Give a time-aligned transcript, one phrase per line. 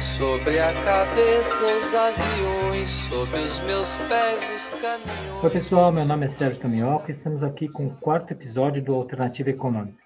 [0.00, 5.44] Sobre a cabeça os aviões, sobre os meus pés os caminhões.
[5.44, 8.94] Oi pessoal, meu nome é Sérgio Camioca e estamos aqui com o quarto episódio do
[8.94, 10.02] Alternativa Econômica.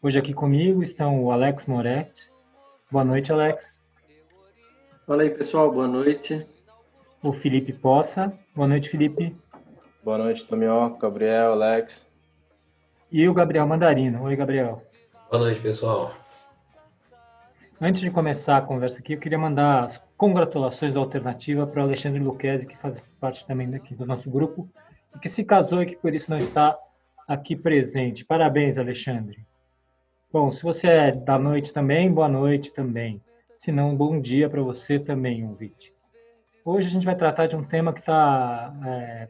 [0.00, 2.30] Hoje aqui comigo estão o Alex Moretti.
[2.88, 3.82] Boa noite, Alex.
[5.04, 6.46] Fala aí pessoal, boa noite.
[7.22, 8.32] O Felipe Poça.
[8.54, 9.36] Boa noite, Felipe.
[10.08, 12.10] Boa noite, Tomioca, Gabriel, Alex.
[13.12, 14.22] E o Gabriel Mandarino.
[14.22, 14.82] Oi, Gabriel.
[15.30, 16.14] Boa noite, pessoal.
[17.78, 21.84] Antes de começar a conversa aqui, eu queria mandar as congratulações da alternativa para o
[21.84, 24.66] Alexandre Luquezzi, que faz parte também daqui do nosso grupo,
[25.14, 26.74] e que se casou e que por isso não está
[27.28, 28.24] aqui presente.
[28.24, 29.44] Parabéns, Alexandre.
[30.32, 33.20] Bom, se você é da noite também, boa noite também.
[33.58, 35.92] Se não, bom dia para você também, ouvinte.
[36.64, 39.28] Hoje a gente vai tratar de um tema que está é,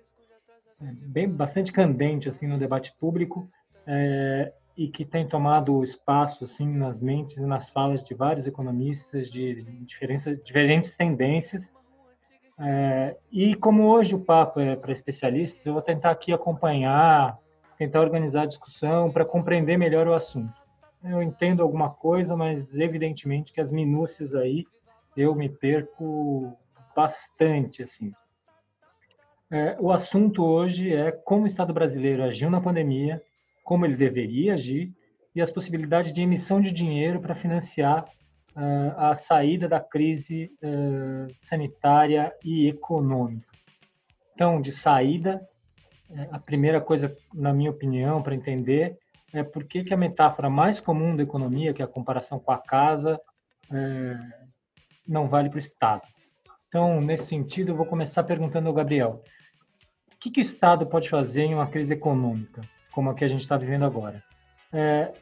[0.80, 3.48] bem bastante candente assim no debate público,
[3.86, 9.28] é, e que tem tomado espaço assim nas mentes e nas falas de vários economistas
[9.28, 9.62] de
[10.42, 11.72] diferentes tendências.
[12.60, 17.38] É, e como hoje o papo é para especialistas, eu vou tentar aqui acompanhar,
[17.76, 20.60] tentar organizar a discussão para compreender melhor o assunto.
[21.02, 24.64] Eu entendo alguma coisa, mas evidentemente que as minúcias aí
[25.16, 26.56] eu me perco
[26.94, 28.12] bastante assim.
[29.50, 33.22] É, o assunto hoje é como o Estado brasileiro agiu na pandemia
[33.68, 34.94] como ele deveria agir
[35.34, 38.02] e as possibilidades de emissão de dinheiro para financiar
[38.56, 43.46] uh, a saída da crise uh, sanitária e econômica.
[44.34, 45.46] Então, de saída,
[46.10, 48.96] eh, a primeira coisa, na minha opinião, para entender
[49.34, 52.52] é por que, que a metáfora mais comum da economia, que é a comparação com
[52.52, 53.20] a casa,
[55.06, 56.02] não vale para o Estado.
[56.68, 59.24] Então, nesse sentido, eu vou começar perguntando ao Gabriel:
[60.20, 62.62] que, que o Estado pode fazer em uma crise econômica?
[62.98, 64.20] como a que a gente está vivendo agora.
[64.72, 65.12] É,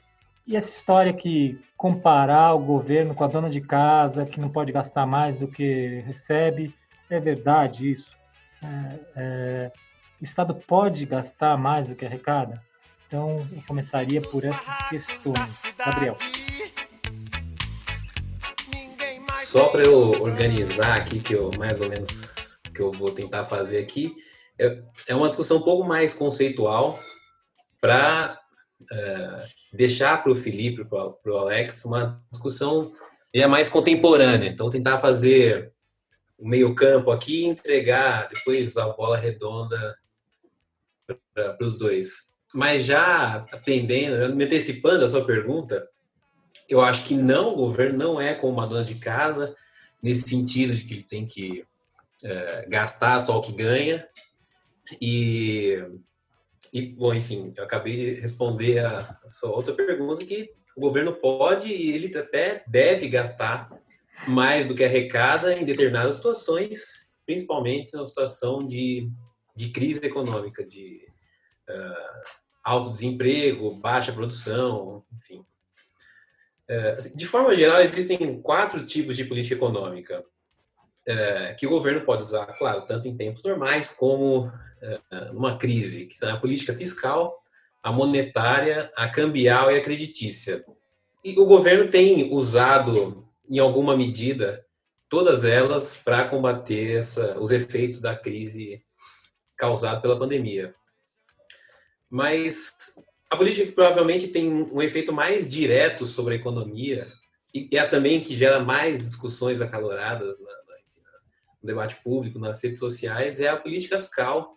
[0.47, 4.73] e essa história que comparar o governo com a dona de casa, que não pode
[4.73, 6.75] gastar mais do que recebe,
[7.11, 8.11] é verdade isso?
[8.63, 9.73] É, é,
[10.19, 12.63] o Estado pode gastar mais do que arrecada?
[13.07, 15.63] Então, eu começaria por essas questões.
[15.77, 16.17] Gabriel.
[19.35, 22.35] Só para eu organizar aqui, que eu mais ou menos
[22.75, 24.17] que eu vou tentar fazer aqui,
[24.59, 26.99] é, é uma discussão um pouco mais conceitual,
[27.81, 28.41] para
[28.91, 32.93] é, deixar para o Felipe, para o Alex, uma discussão
[33.35, 34.49] já mais contemporânea.
[34.49, 35.73] Então, tentar fazer
[36.39, 39.97] o meio-campo aqui e entregar depois a bola redonda
[41.35, 42.33] para os dois.
[42.55, 45.87] Mas já atendendo, me antecipando a sua pergunta,
[46.69, 49.55] eu acho que não, o governo não é como uma dona de casa,
[50.03, 51.65] nesse sentido de que ele tem que
[52.23, 54.07] é, gastar só o que ganha.
[55.01, 55.79] E
[56.73, 61.69] e, bom, enfim, eu acabei de responder a, sua outra pergunta, que o governo pode
[61.69, 63.71] e ele até deve gastar
[64.29, 69.11] mais do que arrecada em determinadas situações, principalmente na situação de,
[69.55, 71.07] de crise econômica, de
[71.71, 72.23] uh,
[72.63, 75.45] alto desemprego, baixa produção, enfim.
[76.69, 82.25] Uh, de forma geral, existem quatro tipos de política econômica uh, que o governo pode
[82.25, 84.53] usar, claro, tanto em tempos normais como
[85.33, 87.43] uma crise, que são a política fiscal,
[87.83, 90.65] a monetária, a cambial e a creditícia.
[91.25, 94.65] E o governo tem usado, em alguma medida,
[95.09, 98.83] todas elas para combater essa, os efeitos da crise
[99.57, 100.75] causada pela pandemia.
[102.11, 102.75] Mas
[103.31, 107.07] a política que provavelmente tem um efeito mais direto sobre a economia
[107.55, 110.77] e é também que gera mais discussões acaloradas na, na,
[111.63, 114.56] no debate público, nas redes sociais, é a política fiscal,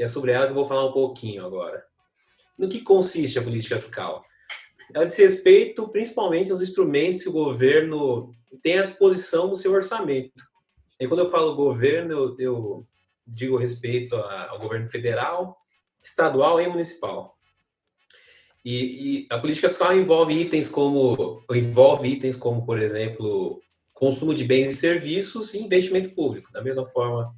[0.00, 1.84] e é sobre ela que eu vou falar um pouquinho agora.
[2.56, 4.24] No que consiste a política fiscal?
[4.94, 10.42] Ela diz respeito principalmente aos instrumentos que o governo tem à disposição no seu orçamento.
[10.98, 12.86] E quando eu falo governo, eu, eu
[13.26, 15.58] digo respeito ao governo federal,
[16.02, 17.36] estadual e municipal.
[18.64, 23.60] E, e, a política fiscal envolve itens como envolve itens como, por exemplo,
[23.92, 26.50] consumo de bens e serviços e investimento público.
[26.52, 27.34] Da mesma forma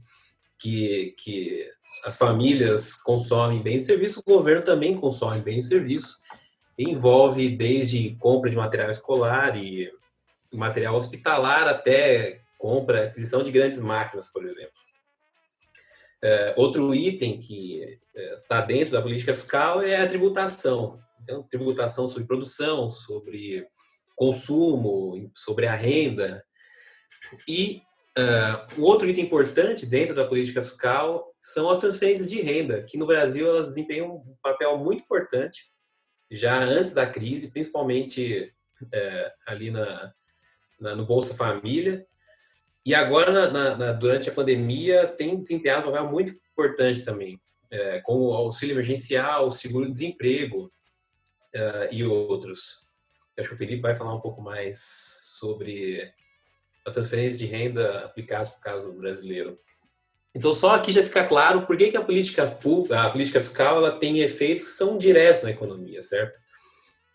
[0.62, 1.68] que, que
[2.04, 6.22] as famílias consomem bens e serviços, o governo também consome bens e serviços.
[6.78, 9.90] Envolve desde compra de material escolar e
[10.52, 14.72] material hospitalar até compra, aquisição de grandes máquinas, por exemplo.
[16.22, 17.98] É, outro item que
[18.42, 21.00] está é, dentro da política fiscal é a tributação.
[21.20, 23.66] Então, tributação sobre produção, sobre
[24.14, 26.44] consumo, sobre a renda.
[27.48, 27.82] E
[28.18, 32.98] uh, um outro item importante dentro da política fiscal são as transferências de renda, que
[32.98, 35.70] no Brasil elas desempenham um papel muito importante
[36.30, 40.12] já antes da crise, principalmente uh, ali na,
[40.80, 42.06] na, no Bolsa Família.
[42.84, 48.00] E agora, na, na, durante a pandemia, tem desempenhado um papel muito importante também, é,
[48.00, 50.64] com o auxílio emergencial, o seguro-desemprego
[51.54, 52.88] uh, e outros.
[53.38, 54.82] Acho que o Felipe vai falar um pouco mais
[55.38, 56.12] sobre
[56.86, 59.58] as transferências de renda aplicadas para o caso brasileiro.
[60.34, 63.98] Então, só aqui já fica claro por que, que a, política, a política fiscal ela
[63.98, 66.38] tem efeitos que são diretos na economia, certo?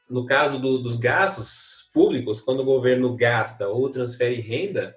[0.10, 4.96] No caso do, dos gastos públicos, quando o governo gasta ou transfere renda,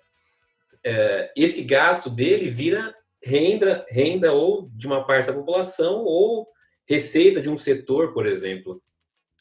[0.85, 2.95] é, esse gasto dele vira
[3.25, 6.47] renda, renda ou de uma parte da população ou
[6.87, 8.83] receita de um setor, por exemplo.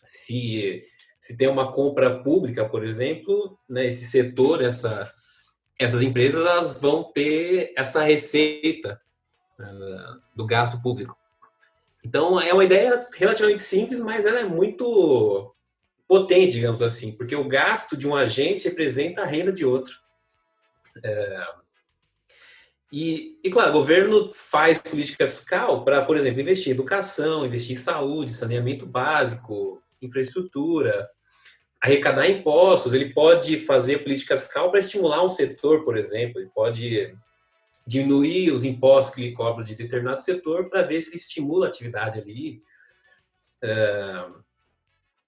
[0.05, 0.81] Se,
[1.19, 5.11] se tem uma compra pública, por exemplo, né, esse setor, essa,
[5.79, 9.01] essas empresas elas vão ter essa receita
[9.57, 9.67] né,
[10.35, 11.17] do gasto público.
[12.03, 15.53] Então, é uma ideia relativamente simples, mas ela é muito
[16.07, 19.95] potente, digamos assim, porque o gasto de um agente representa a renda de outro.
[21.03, 21.47] É,
[22.91, 27.77] e, e, claro, o governo faz política fiscal para, por exemplo, investir em educação, investir
[27.77, 31.07] em saúde, saneamento básico, infraestrutura,
[31.81, 32.93] arrecadar impostos.
[32.93, 36.39] Ele pode fazer política fiscal para estimular um setor, por exemplo.
[36.39, 37.15] Ele pode
[37.87, 41.69] diminuir os impostos que ele cobra de determinado setor para ver se ele estimula a
[41.69, 42.61] atividade ali.
[43.63, 44.25] É,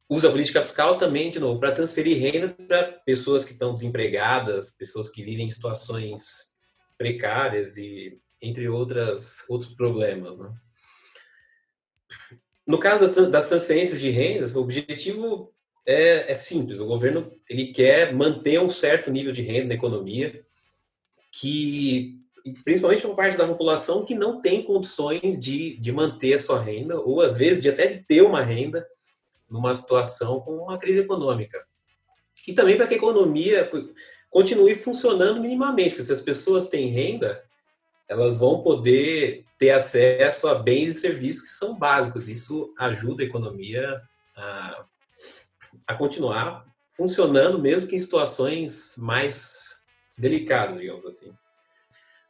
[0.10, 4.72] usa a política fiscal também, de novo, para transferir renda para pessoas que estão desempregadas,
[4.72, 6.52] pessoas que vivem em situações
[6.98, 10.38] precárias e entre outras outros problemas.
[10.38, 10.52] Né?
[12.68, 15.54] No caso das transferências de rendas, o objetivo
[15.86, 16.80] é, é, simples.
[16.80, 20.44] O governo ele quer manter um certo nível de renda na economia,
[21.32, 22.20] que
[22.64, 27.00] principalmente por parte da população que não tem condições de, de manter a sua renda,
[27.00, 28.86] ou às vezes de até de ter uma renda
[29.50, 31.64] numa situação com uma crise econômica.
[32.48, 33.70] E também para que a economia
[34.30, 37.44] continue funcionando minimamente, porque se as pessoas têm renda,
[38.08, 42.28] elas vão poder ter acesso a bens e serviços que são básicos.
[42.28, 44.02] Isso ajuda a economia
[44.36, 44.86] a,
[45.92, 49.84] a continuar funcionando, mesmo que em situações mais
[50.18, 51.34] delicadas, digamos assim.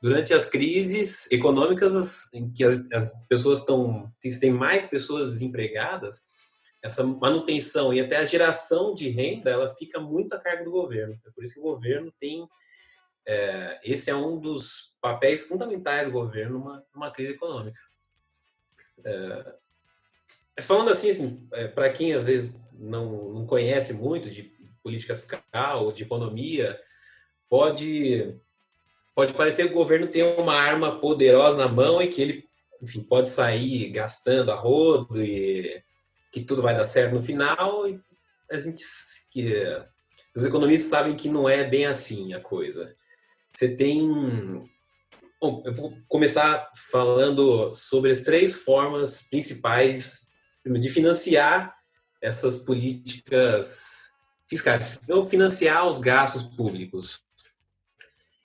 [0.01, 6.23] Durante as crises econômicas em que as, as pessoas estão, tem mais pessoas desempregadas,
[6.81, 11.19] essa manutenção e até a geração de renda, ela fica muito a cargo do governo.
[11.25, 12.47] É por isso que o governo tem.
[13.27, 17.79] É, esse é um dos papéis fundamentais do governo numa, numa crise econômica.
[19.05, 19.55] É,
[20.55, 24.53] mas falando assim, assim é, para quem às vezes não, não conhece muito de
[24.83, 26.79] política fiscal ou de economia,
[27.49, 28.35] pode,
[29.15, 32.45] pode parecer que o governo tem uma arma poderosa na mão e que ele,
[32.81, 35.83] enfim, pode sair gastando a rodo e
[36.31, 37.99] que tudo vai dar certo no final e
[38.49, 38.83] a gente
[39.29, 39.53] que
[40.35, 42.95] os economistas sabem que não é bem assim a coisa.
[43.53, 44.69] Você tem
[45.41, 50.27] Bom, eu vou começar falando sobre as três formas principais
[50.65, 51.75] de financiar
[52.21, 54.11] essas políticas
[54.47, 57.23] fiscais, ou financiar os gastos públicos.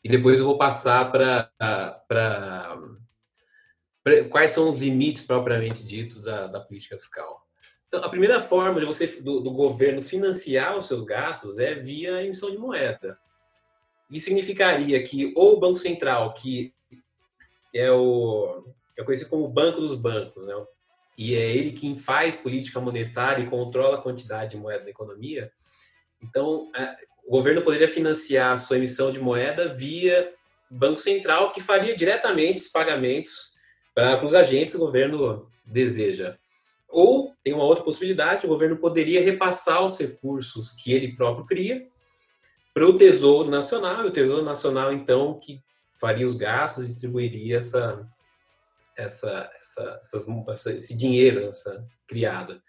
[0.03, 2.79] E depois eu vou passar para
[4.31, 7.45] quais são os limites propriamente dito da, da política fiscal.
[7.89, 12.23] Então, a primeira forma de você do, do, governo financiar os seus gastos é via
[12.23, 13.19] emissão de moeda.
[14.11, 16.73] Isso significaria que ou o Banco Central, que
[17.75, 18.65] é o
[18.97, 20.55] é conhecido como o banco dos bancos, né?
[21.17, 25.51] E é ele quem faz política monetária e controla a quantidade de moeda da economia.
[26.23, 26.71] Então,
[27.27, 30.33] o governo poderia financiar a sua emissão de moeda via
[30.71, 33.55] Banco Central, que faria diretamente os pagamentos
[33.95, 36.37] para os agentes que o governo deseja.
[36.89, 41.87] Ou tem uma outra possibilidade, o governo poderia repassar os recursos que ele próprio cria
[42.73, 45.61] para o Tesouro Nacional, e o Tesouro Nacional, então, que
[45.99, 48.07] faria os gastos e distribuiria essa,
[48.97, 50.01] essa, essa,
[50.53, 52.63] essa, esse dinheiro, essa criada.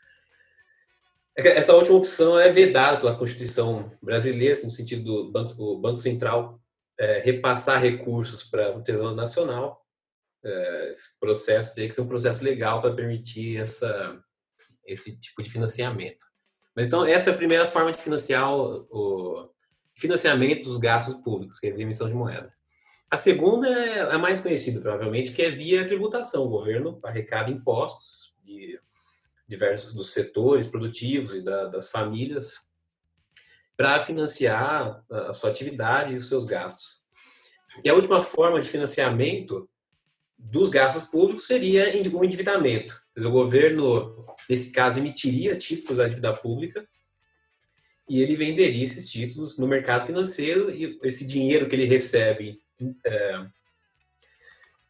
[1.35, 5.99] Essa última opção é vedada pela Constituição brasileira, assim, no sentido do Banco, do Banco
[5.99, 6.59] Central
[6.99, 9.85] é, repassar recursos para o Tesouro Nacional,
[10.43, 14.19] é, esse processo teria que ser um processo legal para permitir essa,
[14.85, 16.25] esse tipo de financiamento.
[16.75, 19.49] Mas então, essa é a primeira forma de financiar o, o
[19.95, 22.53] financiamento dos gastos públicos, que é a emissão de moeda.
[23.09, 26.43] A segunda é a mais conhecida, provavelmente, que é via tributação.
[26.43, 28.79] O governo arrecada impostos de
[29.47, 32.67] diversos dos setores produtivos e da, das famílias
[33.77, 37.03] para financiar a sua atividade e os seus gastos.
[37.81, 39.69] E a última forma de financiamento
[40.37, 42.99] dos gastos públicos seria o endividamento.
[43.15, 46.87] O governo, nesse caso, emitiria títulos da dívida pública
[48.09, 52.61] e ele venderia esses títulos no mercado financeiro e esse dinheiro que ele recebe
[53.05, 53.45] é,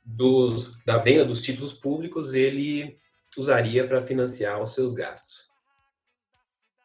[0.04, 2.98] dos, da venda dos títulos públicos ele
[3.38, 5.48] usaria para financiar os seus gastos.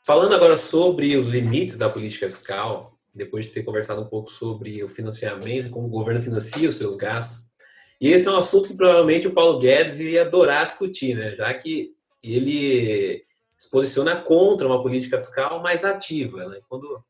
[0.04, 4.82] Falando agora sobre os limites da política fiscal, depois de ter conversado um pouco sobre
[4.82, 7.52] o financiamento, como o governo financia os seus gastos,
[8.00, 11.36] e esse é um assunto que provavelmente o Paulo Guedes ia adorar discutir, né?
[11.36, 13.24] já que ele
[13.56, 16.48] se posiciona contra uma política fiscal mais ativa.
[16.48, 16.60] Né?
[16.68, 17.00] Quando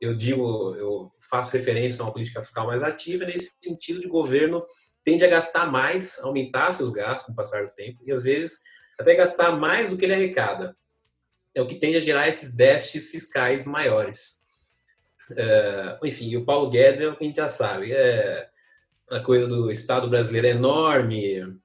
[0.00, 4.64] eu digo, eu faço referência a uma política fiscal mais ativa, nesse sentido de governo
[5.04, 8.60] tende a gastar mais, aumentar seus gastos com o passar do tempo, e às vezes
[8.98, 10.76] até gastar mais do que ele arrecada.
[11.54, 14.38] É o que tende a gerar esses déficits fiscais maiores.
[15.36, 17.92] É, enfim, o Paulo Guedes é o que a gente já sabe.
[17.92, 18.48] É,
[19.10, 21.58] a coisa do Estado brasileiro é enorme,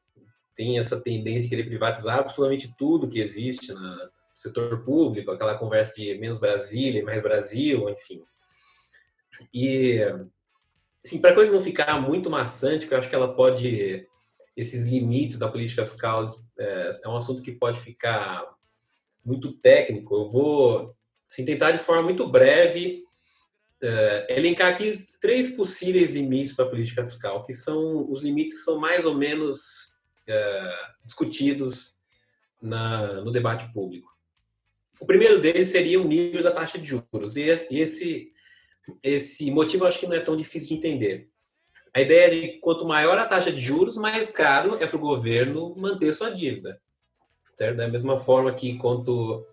[0.55, 5.95] tem essa tendência de querer privatizar absolutamente tudo que existe no setor público, aquela conversa
[5.95, 8.21] de menos Brasília, mais Brasil, enfim.
[9.53, 9.99] E,
[11.03, 14.05] assim, para a coisa não ficar muito maçante, eu acho que ela pode,
[14.55, 16.25] esses limites da política fiscal,
[16.59, 18.43] é, é um assunto que pode ficar
[19.23, 20.13] muito técnico.
[20.13, 20.93] Eu vou
[21.29, 23.03] assim, tentar de forma muito breve
[23.81, 28.63] uh, elencar aqui três possíveis limites para a política fiscal, que são os limites que
[28.63, 31.95] são mais ou menos uh, discutidos
[32.61, 34.14] na, no debate público.
[34.99, 38.31] O primeiro deles seria o nível da taxa de juros, e esse,
[39.03, 41.29] esse motivo eu acho que não é tão difícil de entender.
[41.93, 44.99] A ideia é de quanto maior a taxa de juros, mais caro é para o
[44.99, 46.79] governo manter sua dívida.
[47.55, 47.77] Certo?
[47.77, 49.45] Da mesma forma que quanto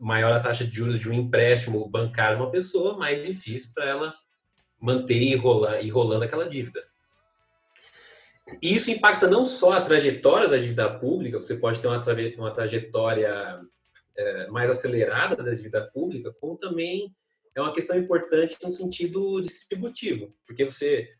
[0.00, 3.86] maior a taxa de juros de um empréstimo bancário de uma pessoa, mais difícil para
[3.86, 4.14] ela
[4.80, 6.82] manter e rolar, e rolando aquela dívida.
[8.60, 11.88] E isso impacta não só a trajetória da dívida pública, você pode ter
[12.36, 13.60] uma trajetória
[14.16, 17.14] é, mais acelerada da dívida pública, como também
[17.54, 21.10] é uma questão importante no sentido distributivo, porque você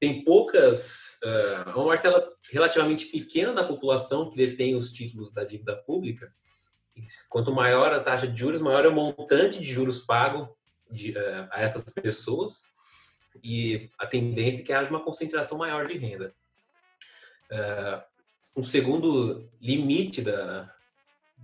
[0.00, 5.76] tem poucas, uh, uma parcela relativamente pequena da população que detém os títulos da dívida
[5.76, 6.32] pública,
[7.30, 10.54] quanto maior a taxa de juros, maior é o montante de juros pago
[10.90, 12.64] de, uh, a essas pessoas
[13.42, 16.34] e a tendência é que haja uma concentração maior de renda.
[17.50, 20.72] Uh, um segundo limite da,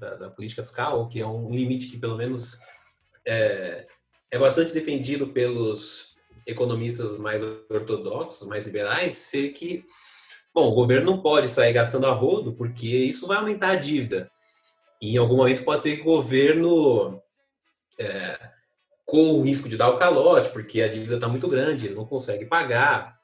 [0.01, 2.59] da, da, política fiscal, que é um limite que pelo menos
[3.27, 3.87] é,
[4.31, 6.17] é bastante defendido pelos
[6.47, 9.85] economistas mais ortodoxos, mais liberais, ser que,
[10.55, 14.31] bom, o governo não pode sair gastando a rodo, porque isso vai aumentar a dívida.
[15.01, 17.23] E em algum momento pode ser que o governo,
[17.99, 18.39] é,
[19.05, 22.07] com o risco de dar o calote, porque a dívida está muito grande, ele não
[22.07, 23.21] consegue pagar,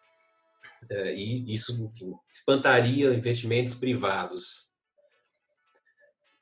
[0.91, 4.66] é, e isso, enfim, espantaria investimentos privados.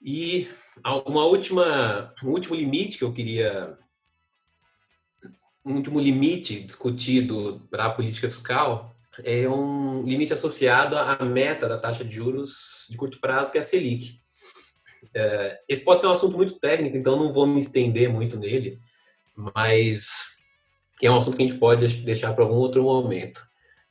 [0.04, 0.50] E
[0.84, 3.78] uma última, um último limite que eu queria,
[5.64, 11.78] um último limite discutido para a política fiscal é um limite associado à meta da
[11.78, 14.20] taxa de juros de curto prazo, que é a Selic.
[15.14, 18.78] É, esse pode ser um assunto muito técnico, então não vou me estender muito nele,
[19.34, 20.34] mas
[21.02, 23.40] é um assunto que a gente pode deixar para algum outro momento.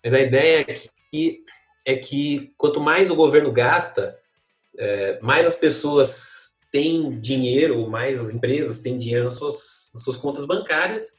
[0.04, 0.74] Mas a ideia é
[1.12, 1.44] que,
[1.86, 4.20] é que quanto mais o governo gasta,
[4.78, 10.18] é, mais as pessoas têm dinheiro, mais as empresas têm dinheiro nas suas, nas suas
[10.18, 11.18] contas bancárias,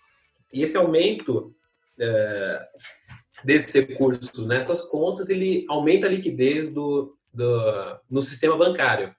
[0.52, 1.54] e esse aumento
[2.00, 2.68] é,
[3.44, 9.14] desses recursos nessas contas, ele aumenta a liquidez do, do, no sistema bancário.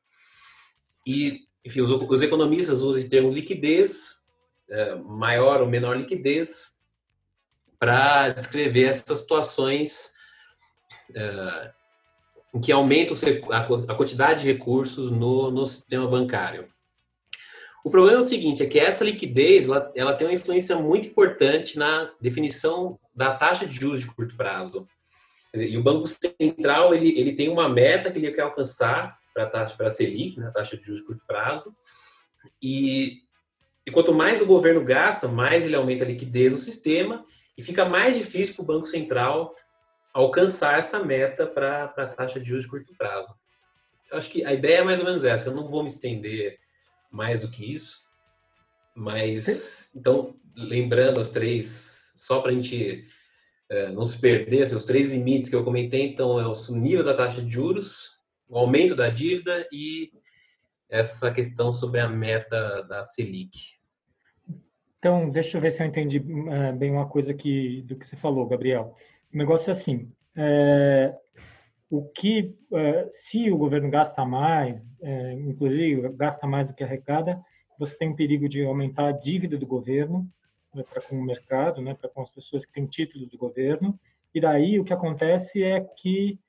[1.06, 4.26] E, enfim, os, os economistas usam o termo liquidez,
[4.70, 6.82] é, maior ou menor liquidez,
[7.78, 10.14] para descrever essas situações
[11.16, 11.74] é,
[12.56, 13.14] em que aumenta
[13.52, 16.70] a, quantidade de recursos no, no sistema bancário.
[17.84, 21.10] O problema é o seguinte, é que essa liquidez ela, ela, tem uma influência muito
[21.10, 24.88] importante na definição da taxa de juros de curto prazo.
[25.54, 29.50] E o Banco Central ele, ele tem uma meta que ele quer alcançar para a
[29.50, 31.76] taxa para Selic, né, a taxa de juros de curto prazo.
[32.64, 33.20] E,
[33.86, 37.26] e quanto mais o governo gasta, mais ele aumenta a liquidez no sistema
[37.58, 39.54] e fica mais difícil para o Banco Central
[40.16, 43.36] alcançar essa meta para a taxa de juros de curto prazo.
[44.10, 45.50] Eu acho que a ideia é mais ou menos essa.
[45.50, 46.58] Eu não vou me estender
[47.12, 48.08] mais do que isso,
[48.96, 53.06] mas então lembrando os três, só para a gente
[53.70, 57.04] é, não se perder, assim, os três limites que eu comentei, então é o nível
[57.04, 60.14] da taxa de juros, o aumento da dívida e
[60.88, 63.76] essa questão sobre a meta da Selic.
[64.98, 68.16] Então, deixa eu ver se eu entendi uh, bem uma coisa aqui do que você
[68.16, 68.96] falou, Gabriel.
[69.36, 71.14] O negócio é assim, é,
[71.90, 77.38] o que, é, se o governo gasta mais, é, inclusive gasta mais do que arrecada,
[77.78, 80.26] você tem o perigo de aumentar a dívida do governo
[80.74, 84.00] né, para com o mercado, né, para com as pessoas que têm títulos do governo,
[84.34, 86.40] e daí o que acontece é que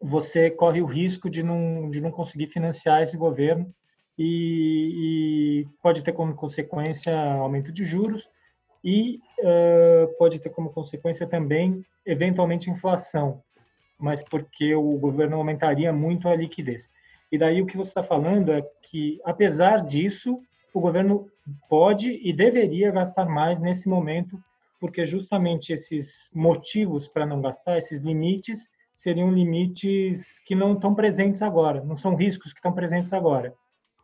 [0.00, 3.74] você corre o risco de não, de não conseguir financiar esse governo
[4.16, 8.30] e, e pode ter como consequência aumento de juros
[8.82, 13.42] e uh, pode ter como consequência também, eventualmente, inflação,
[13.98, 16.92] mas porque o governo aumentaria muito a liquidez.
[17.30, 20.40] E daí o que você está falando é que, apesar disso,
[20.72, 21.28] o governo
[21.68, 24.38] pode e deveria gastar mais nesse momento,
[24.80, 31.42] porque justamente esses motivos para não gastar, esses limites, seriam limites que não estão presentes
[31.42, 33.54] agora, não são riscos que estão presentes agora.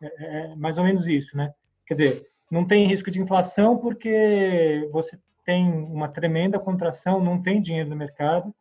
[0.01, 1.53] É, é, é mais ou menos isso, né?
[1.87, 7.61] Quer dizer, não tem risco de inflação porque você tem uma tremenda contração, não tem
[7.61, 8.55] dinheiro no mercado,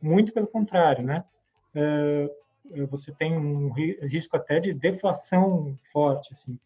[0.00, 1.24] muito pelo contrário, né?
[1.74, 2.30] É,
[2.74, 6.56] é você tem um risco até de deflação forte, assim.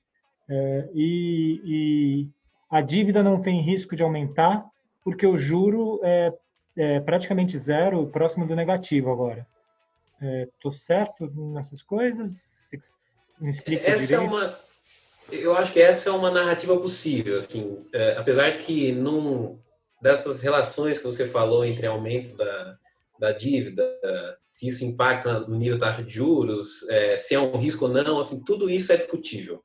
[0.46, 2.28] É, e, e,
[2.68, 4.66] a dívida não tem risco de aumentar
[5.02, 6.34] porque o juro é,
[6.76, 9.46] é praticamente zero, próximo do negativo agora.
[10.20, 12.70] Estou certo nessas coisas?
[13.40, 14.14] Me explica Essa direito.
[14.14, 14.54] é uma
[15.30, 19.60] eu acho que essa é uma narrativa possível, assim, é, apesar de que não
[20.00, 22.76] dessas relações que você falou entre aumento da,
[23.18, 23.90] da dívida,
[24.54, 27.92] se isso impacta no nível da taxa de juros, é, se é um risco ou
[27.92, 29.62] não, assim, tudo isso é discutível.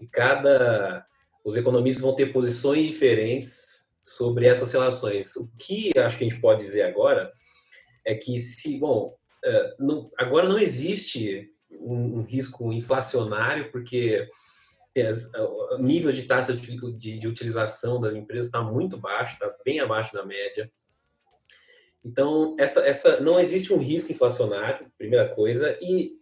[0.00, 1.04] E cada
[1.44, 5.36] os economistas vão ter posições diferentes sobre essas relações.
[5.36, 7.32] O que acho que a gente pode dizer agora
[8.06, 9.74] é que se, bom, é,
[10.18, 14.28] agora não existe um risco inflacionário, porque
[15.74, 19.80] o nível de taxa de, de, de utilização das empresas está muito baixo, está bem
[19.80, 20.70] abaixo da média.
[22.04, 26.12] Então, essa, essa, não existe um risco inflacionário, primeira coisa, e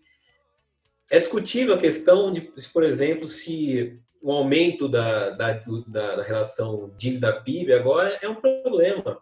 [1.10, 7.72] é discutível a questão de, por exemplo, se o aumento da, da, da relação dívida-PIB
[7.72, 9.20] agora é um problema.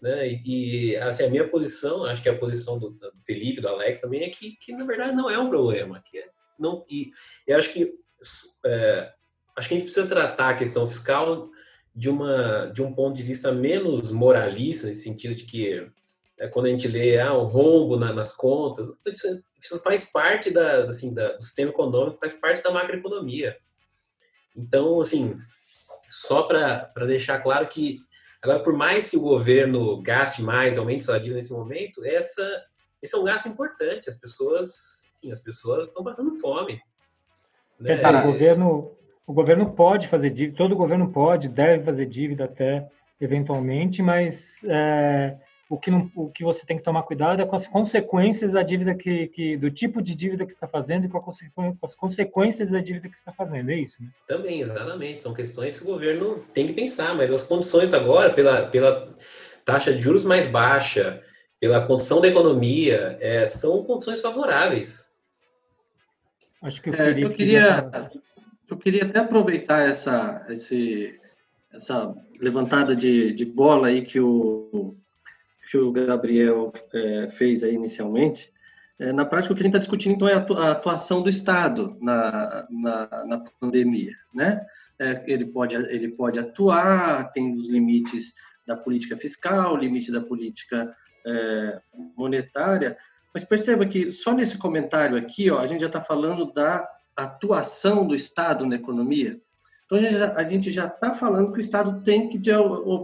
[0.00, 0.28] Né?
[0.28, 4.00] E, e assim, a minha posição, acho que a posição do, do Felipe, do Alex
[4.00, 6.02] também, é que, que na verdade não é um problema.
[6.08, 7.10] Que é, não, e
[7.46, 7.98] eu acho que
[8.64, 9.12] é,
[9.56, 11.48] acho que a gente precisa tratar a questão fiscal
[11.94, 15.90] de, uma, de um ponto de vista menos moralista, nesse sentido de que
[16.38, 20.50] é, quando a gente lê ah, o rombo na, nas contas, isso, isso, faz parte
[20.50, 23.56] da, assim, da, do sistema econômico, faz parte da macroeconomia.
[24.56, 25.36] Então, assim,
[26.08, 27.98] só para deixar claro que,
[28.40, 32.64] agora, por mais que o governo gaste mais, aumente sua dívida nesse momento, essa,
[33.02, 34.08] esse é um gasto importante.
[34.08, 36.80] As pessoas, enfim, as pessoas estão passando fome.
[37.80, 38.00] Né?
[38.20, 38.90] O governo,
[39.26, 42.86] o governo pode fazer dívida, todo governo pode, deve fazer dívida até
[43.20, 45.36] eventualmente, mas é,
[45.68, 48.62] o, que não, o que você tem que tomar cuidado é com as consequências da
[48.62, 52.70] dívida que, que do tipo de dívida que está fazendo e com, com, as consequências
[52.70, 54.02] da dívida que está fazendo, é isso?
[54.02, 54.08] Né?
[54.26, 58.66] Também, exatamente, são questões que o governo tem que pensar, mas as condições agora, pela,
[58.66, 59.14] pela
[59.64, 61.22] taxa de juros mais baixa,
[61.60, 65.07] pela condição da economia, é, são condições favoráveis.
[66.62, 68.10] Acho que eu, é, eu queria,
[68.68, 71.18] eu queria até aproveitar essa, esse,
[71.72, 74.96] essa levantada de, de bola aí que o,
[75.70, 78.52] que o Gabriel é, fez aí inicialmente.
[78.98, 81.96] É, na prática, o que a gente está discutindo, então, é a atuação do Estado
[82.00, 84.66] na, na, na pandemia, né?
[84.98, 88.34] É, ele, pode, ele pode atuar, tem os limites
[88.66, 90.92] da política fiscal, limite da política
[91.24, 91.80] é,
[92.16, 92.98] monetária,
[93.32, 98.06] mas perceba que só nesse comentário aqui, ó, a gente já está falando da atuação
[98.06, 99.38] do Estado na economia.
[99.86, 99.98] Então
[100.36, 102.40] a gente já está falando que o Estado tem que,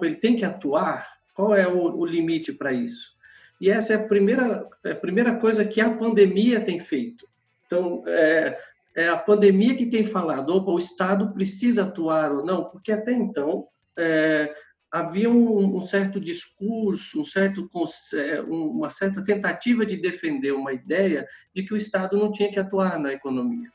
[0.02, 1.08] ele tem que atuar.
[1.34, 3.14] Qual é o, o limite para isso?
[3.60, 7.26] E essa é a primeira, é a primeira coisa que a pandemia tem feito.
[7.66, 8.58] Então, é,
[8.94, 13.12] é a pandemia que tem falado, opa, o Estado precisa atuar ou não, porque até
[13.12, 14.54] então é,
[14.94, 17.68] havia um, um, certo discurso, um certo,
[18.14, 22.60] é, uma certa tentativa de defender uma ideia de que o Estado não tinha que
[22.60, 23.68] atuar na economia.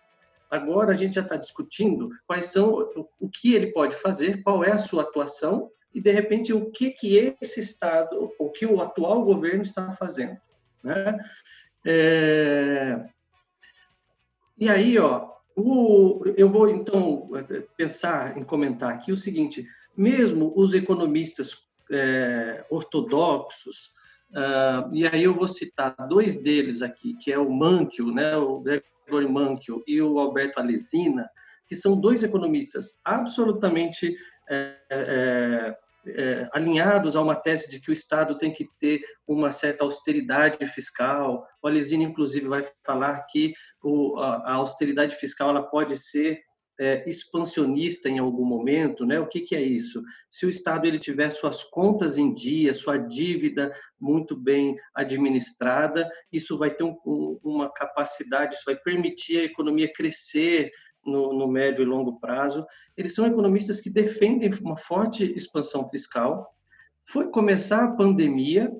[0.49, 4.71] Agora a gente já está discutindo quais são o que ele pode fazer, qual é
[4.71, 9.25] a sua atuação e de repente o que que esse Estado, o que o atual
[9.25, 10.37] governo está fazendo,
[10.81, 11.19] né?
[11.85, 13.05] É...
[14.57, 16.23] E aí, ó, o...
[16.37, 17.29] eu vou então
[17.75, 19.67] pensar em comentar aqui o seguinte:
[19.99, 21.57] mesmo os economistas
[21.91, 23.91] é, ortodoxos,
[24.31, 28.61] uh, e aí eu vou citar dois deles aqui, que é o Mankiw, né, o
[28.61, 31.29] Gregory Mankiw e o Alberto Alesina,
[31.67, 34.15] que são dois economistas absolutamente
[34.49, 39.51] é, é, é, alinhados a uma tese de que o Estado tem que ter uma
[39.51, 41.45] certa austeridade fiscal.
[41.61, 46.41] O Alesina, inclusive, vai falar que o, a, a, austeridade fiscal ela pode ser
[46.79, 49.19] é, expansionista em algum momento, né?
[49.19, 50.01] O que, que é isso?
[50.29, 56.57] Se o Estado ele tiver suas contas em dia, sua dívida muito bem administrada, isso
[56.57, 60.71] vai ter um, um, uma capacidade, isso vai permitir a economia crescer
[61.05, 62.65] no, no, médio e longo prazo.
[62.95, 66.47] Eles são economistas que defendem uma forte expansão fiscal.
[67.03, 68.71] Foi começar a pandemia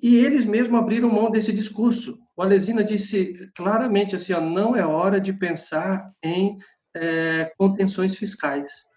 [0.00, 2.18] e eles mesmos abriram mão desse discurso.
[2.36, 6.56] O Alesina disse claramente assim, ó, não é hora de pensar em
[6.94, 8.88] é, contenções fiscais.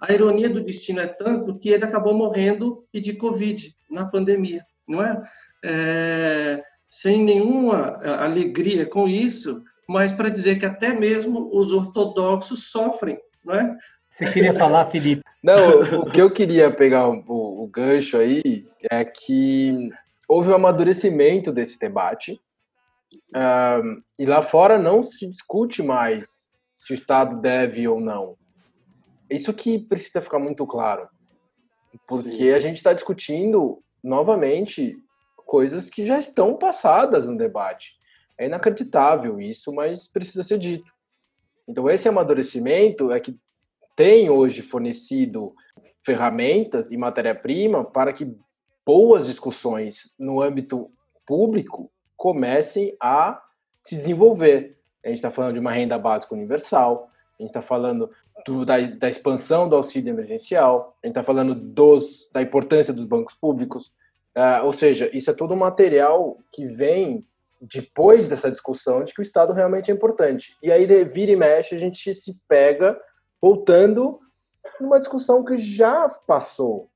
[0.00, 4.64] A ironia do destino é tanto que ele acabou morrendo e de Covid na pandemia,
[4.86, 5.22] não é?
[5.64, 13.18] é sem nenhuma alegria com isso, mas para dizer que até mesmo os ortodoxos sofrem,
[13.44, 13.76] não é?
[14.10, 15.22] Você queria falar, Felipe?
[15.42, 19.90] Não, o que eu queria pegar o, o gancho aí é que
[20.26, 22.40] houve um amadurecimento desse debate
[23.36, 26.45] uh, e lá fora não se discute mais
[26.86, 28.36] se o Estado deve ou não.
[29.28, 31.08] Isso que precisa ficar muito claro,
[32.06, 32.50] porque Sim.
[32.52, 34.96] a gente está discutindo novamente
[35.38, 37.90] coisas que já estão passadas no debate.
[38.38, 40.88] É inacreditável isso, mas precisa ser dito.
[41.66, 43.36] Então, esse amadurecimento é que
[43.96, 45.54] tem hoje fornecido
[46.04, 48.32] ferramentas e matéria-prima para que
[48.84, 50.88] boas discussões no âmbito
[51.26, 53.42] público comecem a
[53.82, 58.10] se desenvolver a gente está falando de uma renda básica universal, a gente está falando
[58.44, 63.04] do, da, da, expansão do auxílio emergencial, a gente está falando dos, da importância dos
[63.06, 63.86] bancos públicos,
[64.36, 67.24] uh, ou seja, isso é todo um material que vem
[67.60, 70.56] depois dessa discussão de que o Estado realmente é importante.
[70.62, 73.00] E aí, vira e mexe, a gente se pega
[73.40, 74.20] voltando
[74.80, 76.90] numa discussão que já passou,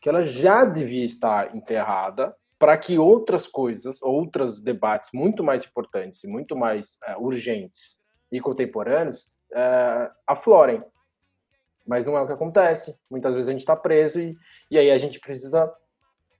[0.00, 6.22] que ela já devia estar enterrada, para que outras coisas, outros debates muito mais importantes
[6.22, 7.96] e muito mais uh, urgentes
[8.30, 10.80] e contemporâneos uh, aflorem.
[11.84, 12.96] Mas não é o que acontece.
[13.10, 14.36] Muitas vezes a gente está preso e,
[14.70, 15.74] e aí a gente precisa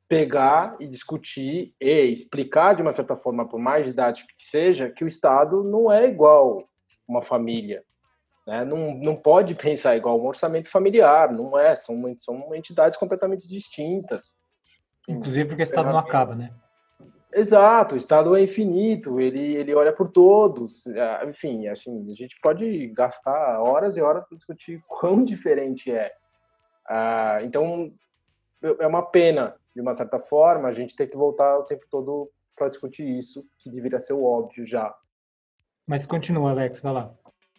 [0.07, 5.03] pegar e discutir e explicar de uma certa forma, por mais didático que seja, que
[5.03, 6.69] o Estado não é igual
[7.09, 7.83] uma família.
[8.47, 8.65] Né?
[8.65, 11.75] Não, não pode pensar igual um orçamento familiar, não é.
[11.75, 14.41] São, são entidades completamente distintas.
[15.09, 16.53] Inclusive porque o Estado não acaba, né?
[17.35, 20.87] Exato, o Estado é infinito, ele, ele olha por todos.
[20.87, 26.12] É, enfim, assim, a gente pode gastar horas e horas para discutir quão diferente é.
[26.87, 27.93] Ah, então,
[28.62, 32.31] é uma pena, de uma certa forma, a gente ter que voltar o tempo todo
[32.55, 34.95] para discutir isso, que deveria ser o óbvio já.
[35.87, 37.15] Mas continua, Alex, vai lá.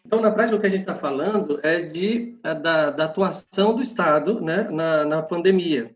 [0.05, 3.73] Então, na prática, o que a gente está falando é de, é da, da, atuação
[3.75, 5.95] do Estado né, na, na pandemia.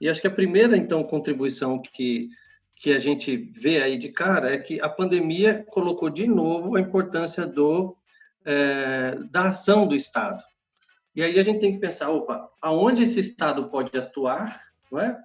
[0.00, 2.28] E acho que a primeira, então, contribuição que,
[2.74, 6.80] que a gente vê aí de cara é que a pandemia colocou de novo a
[6.80, 7.96] importância do,
[8.44, 10.42] é, da ação do Estado.
[11.14, 14.60] E aí a gente tem que pensar, opa, aonde esse Estado pode atuar,
[14.92, 15.18] não é?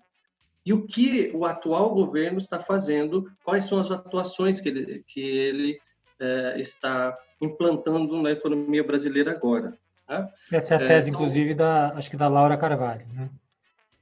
[0.66, 5.20] E o que o atual governo está fazendo, quais são as atuações que ele, que
[5.20, 5.80] ele
[6.20, 9.74] é, está implantando na economia brasileira agora.
[10.08, 10.30] Né?
[10.52, 13.30] Essa é a tese, é, então, inclusive, da, acho que da Laura Carvalho, né?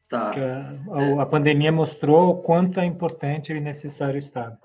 [0.09, 0.31] Tá.
[0.31, 1.19] A, é.
[1.21, 4.57] a, pandemia mostrou o quanto é importante e necessário o Estado.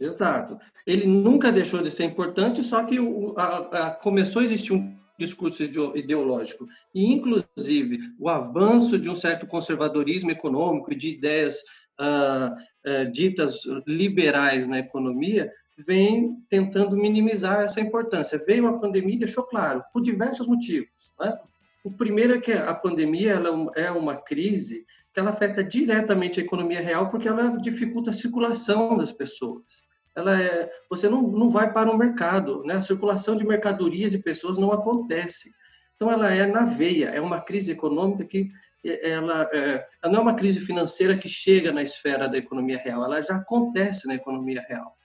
[0.00, 0.58] Exato.
[0.84, 4.96] Ele nunca deixou de ser importante, só que o, a, a, começou a existir um
[5.16, 5.62] discurso
[5.94, 6.66] ideológico.
[6.92, 11.58] E, inclusive, o avanço de um certo conservadorismo econômico e de ideias
[11.96, 12.52] ah,
[12.84, 18.42] ah, ditas liberais na economia vem tentando minimizar essa importância.
[18.44, 20.88] Veio a pandemia e deixou claro, por diversos motivos.
[21.20, 21.38] Né?
[21.84, 26.42] O primeiro é que a pandemia ela é uma crise que ela afeta diretamente a
[26.42, 29.84] economia real porque ela dificulta a circulação das pessoas.
[30.16, 32.76] Ela é, você não, não vai para o mercado, né?
[32.76, 35.52] A circulação de mercadorias e pessoas não acontece.
[35.94, 38.48] Então ela é na veia, é uma crise econômica que
[38.82, 43.04] ela, é, ela não é uma crise financeira que chega na esfera da economia real,
[43.04, 44.96] ela já acontece na economia real.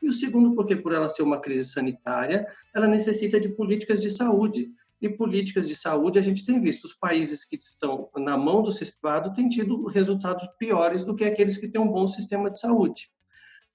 [0.00, 4.10] E o segundo, porque por ela ser uma crise sanitária, ela necessita de políticas de
[4.10, 8.62] saúde e políticas de saúde, a gente tem visto os países que estão na mão
[8.62, 12.58] do Estado têm tido resultados piores do que aqueles que têm um bom sistema de
[12.58, 13.10] saúde.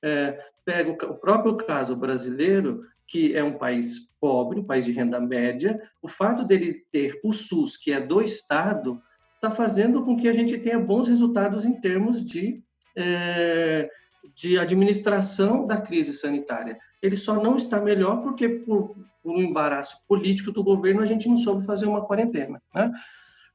[0.03, 5.19] É, pega o próprio caso brasileiro, que é um país pobre, um país de renda
[5.19, 9.01] média, o fato dele ter o SUS, que é do Estado,
[9.36, 12.62] está fazendo com que a gente tenha bons resultados em termos de,
[12.95, 13.89] é,
[14.33, 16.77] de administração da crise sanitária.
[17.01, 21.27] Ele só não está melhor porque, por por um embaraço político do governo, a gente
[21.29, 22.62] não soube fazer uma quarentena.
[22.75, 22.91] Né?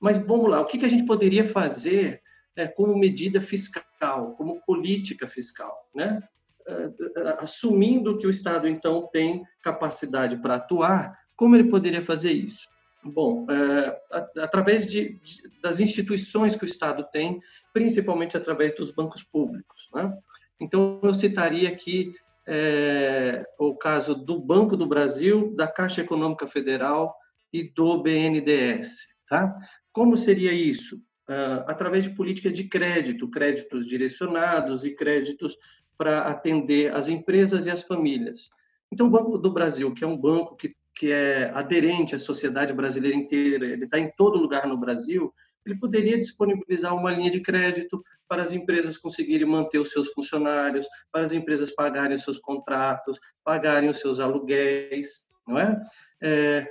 [0.00, 2.22] Mas vamos lá, o que, que a gente poderia fazer
[2.56, 6.22] é, como medida fiscal, como política fiscal, né?
[6.66, 12.68] É, assumindo que o Estado então tem capacidade para atuar, como ele poderia fazer isso?
[13.02, 14.00] Bom, é,
[14.42, 17.40] através de, de, das instituições que o Estado tem,
[17.72, 19.88] principalmente através dos bancos públicos.
[19.94, 20.12] Né?
[20.60, 22.12] Então, eu citaria aqui
[22.50, 27.14] é, o caso do Banco do Brasil, da Caixa Econômica Federal
[27.52, 29.06] e do BNDES.
[29.28, 29.54] Tá?
[29.92, 30.96] Como seria isso?
[31.28, 35.58] Uh, através de políticas de crédito, créditos direcionados e créditos
[35.98, 38.48] para atender as empresas e as famílias.
[38.90, 42.72] Então, o Banco do Brasil, que é um banco que, que é aderente à sociedade
[42.72, 45.30] brasileira inteira, ele está em todo lugar no Brasil,
[45.68, 50.86] ele poderia disponibilizar uma linha de crédito para as empresas conseguirem manter os seus funcionários,
[51.12, 55.80] para as empresas pagarem os seus contratos, pagarem os seus aluguéis, não é?
[56.22, 56.66] é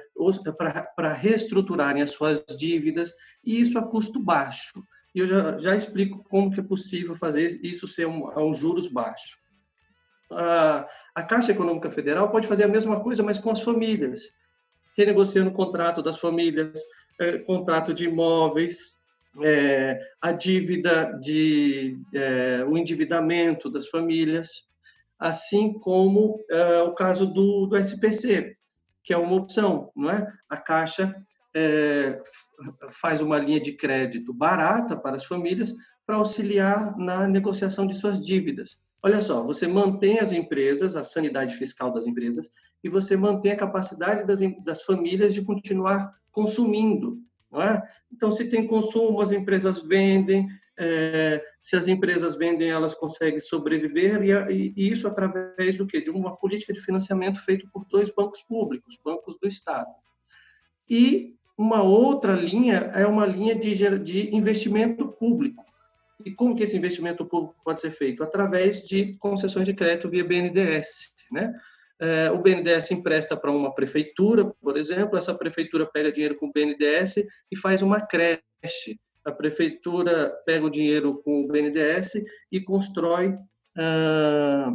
[0.98, 4.84] para reestruturarem as suas dívidas, e isso a custo baixo.
[5.14, 8.54] E eu já, já explico como que é possível fazer isso ser um, a um
[8.54, 9.38] juros baixo.
[10.32, 14.30] A, a Caixa Econômica Federal pode fazer a mesma coisa, mas com as famílias,
[14.98, 16.80] renegociando o contrato das famílias,
[17.20, 18.98] é, contrato de imóveis,
[19.44, 24.66] é, a dívida de é, o endividamento das famílias,
[25.20, 28.56] assim como é, o caso do, do SPC,
[29.04, 30.28] que é uma opção, não é?
[30.50, 31.16] A Caixa
[31.56, 32.22] é,
[33.02, 35.74] faz uma linha de crédito barata para as famílias
[36.06, 38.80] para auxiliar na negociação de suas dívidas.
[39.04, 42.50] Olha só, você mantém as empresas, a sanidade fiscal das empresas,
[42.84, 47.18] e você mantém a capacidade das, das famílias de continuar consumindo.
[47.52, 47.82] Não é?
[48.14, 50.48] Então, se tem consumo, as empresas vendem,
[50.78, 56.00] é, se as empresas vendem, elas conseguem sobreviver, e, e, isso através do quê?
[56.00, 59.90] De uma política de financiamento feita por dois bancos públicos, bancos do Estado.
[60.88, 65.66] E uma outra linha é uma linha de, de investimento público.
[66.24, 68.22] E como que esse investimento público pode ser feito?
[68.22, 71.52] Através de concessões de crédito via BNDES, né?
[72.00, 76.52] É, o BNDES empresta para uma prefeitura, por exemplo, essa prefeitura pega dinheiro com o
[76.52, 77.18] BNDES
[77.52, 79.00] e faz uma creche.
[79.26, 83.36] A prefeitura pega o dinheiro com o BNDES e constrói,
[83.76, 84.74] ah,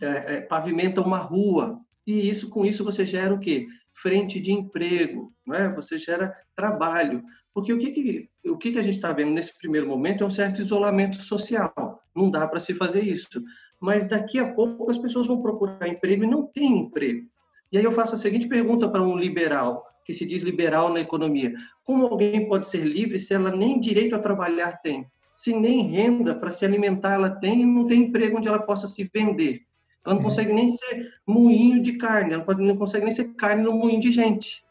[0.00, 1.80] é, pavimenta uma rua.
[2.06, 3.66] E isso, com isso você gera o quê?
[3.94, 5.72] Frente de emprego, não é?
[5.72, 7.22] você gera trabalho.
[7.54, 10.26] Porque o que, que o que, que a gente está vendo nesse primeiro momento é
[10.26, 11.87] um certo isolamento social.
[12.18, 13.42] Não dá para se fazer isso
[13.80, 17.26] mas daqui a pouco as pessoas vão procurar emprego e não têm emprego.
[17.70, 21.00] E aí eu faço a seguinte pergunta para um liberal, que se diz liberal na
[21.00, 21.54] economia:
[21.84, 25.06] como alguém pode ser livre se ela nem direito a trabalhar tem?
[25.34, 28.86] Se nem renda para se alimentar ela tem e não tem emprego onde ela possa
[28.86, 29.62] se vender?
[30.04, 30.22] Ela não uhum.
[30.22, 34.10] consegue nem ser moinho de carne, ela não consegue nem ser carne no moinho de
[34.10, 34.64] gente.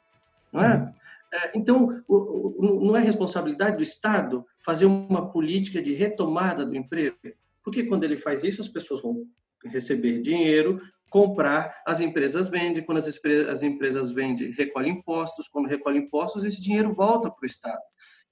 [0.52, 0.76] Não é?
[0.76, 0.90] Uhum.
[1.34, 2.04] é então,
[2.60, 7.16] não é responsabilidade do Estado fazer uma política de retomada do emprego?
[7.64, 9.26] Porque quando ele faz isso, as pessoas vão
[9.64, 13.08] receber dinheiro, comprar, as empresas vendem, quando as,
[13.50, 17.82] as empresas vendem, recolhem impostos, quando recolhem impostos, esse dinheiro volta para o Estado.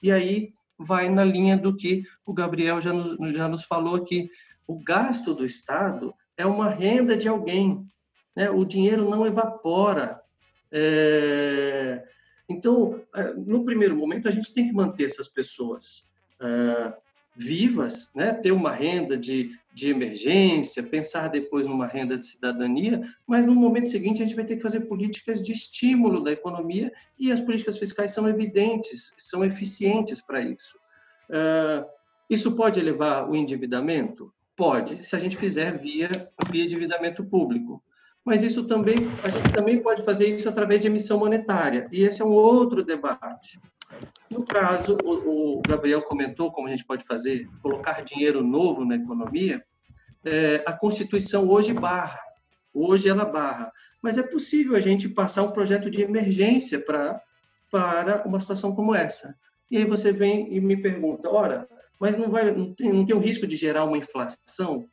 [0.04, 4.30] E aí vai na linha do que o Gabriel já nos, já nos falou aqui.
[4.67, 7.88] O gasto do Estado é uma renda de alguém.
[8.36, 8.50] Né?
[8.50, 10.19] O dinheiro não evapora.
[10.69, 12.04] É...
[12.50, 16.06] Então, é, no primeiro momento, a gente tem que manter essas pessoas
[16.39, 16.93] é,
[17.36, 18.34] vivas, né?
[18.34, 23.89] ter uma renda de, de emergência, pensar depois numa renda de cidadania, mas no momento
[23.89, 27.78] seguinte a gente vai ter que fazer políticas de estímulo da economia e as políticas
[27.78, 30.78] fiscais são evidentes, são eficientes para isso.
[31.30, 31.86] Uh,
[32.30, 34.34] isso pode elevar o endividamento?
[34.56, 36.10] Pode, se a gente fizer via,
[36.50, 37.84] via endividamento público.
[38.24, 42.21] Mas isso também, a gente também pode fazer isso através de emissão monetária, e esse
[42.21, 43.60] é um outro debate.
[44.30, 48.95] No caso, o, o, Gabriel comentou como a gente pode fazer, colocar dinheiro novo na
[48.95, 49.63] economia.
[50.24, 52.19] É, a Constituição hoje barra,
[52.74, 53.71] hoje ela barra,
[54.02, 57.21] mas é possível a gente passar um projeto de emergência para
[57.71, 59.36] para uma situação como essa.
[59.69, 61.67] E aí você vem e me pergunta, ora,
[62.00, 64.86] mas não vai, não tem, não tem o risco de gerar uma inflação?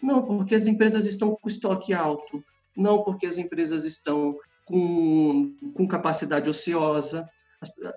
[0.00, 2.44] Não, porque as empresas estão com estoque alto,
[2.76, 7.28] não porque as empresas estão com, com capacidade ociosa,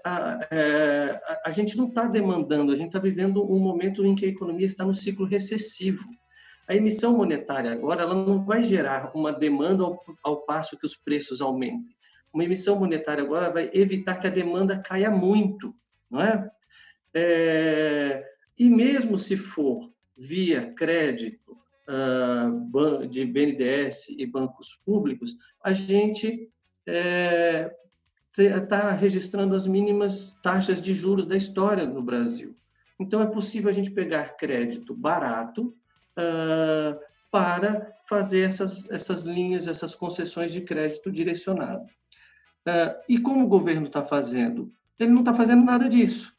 [0.03, 4.15] a, é, a, a gente não está demandando, a gente está vivendo um momento em
[4.15, 6.03] que a economia está no ciclo recessivo.
[6.67, 10.95] A emissão monetária agora ela não vai gerar uma demanda ao, ao passo que os
[10.95, 11.95] preços aumentem.
[12.33, 15.75] Uma emissão monetária agora vai evitar que a demanda caia muito,
[16.09, 16.49] não é?
[17.13, 18.25] é
[18.57, 21.57] e mesmo se for via crédito
[21.89, 26.49] uh, de BNDES e bancos públicos, a gente
[26.87, 27.75] é,
[28.37, 32.55] está registrando as mínimas taxas de juros da história no Brasil.
[32.99, 35.75] Então, é possível a gente pegar crédito barato
[36.17, 41.85] uh, para fazer essas, essas linhas, essas concessões de crédito direcionado.
[42.65, 44.71] Uh, e como o governo está fazendo?
[44.99, 46.33] Ele não está fazendo nada disso.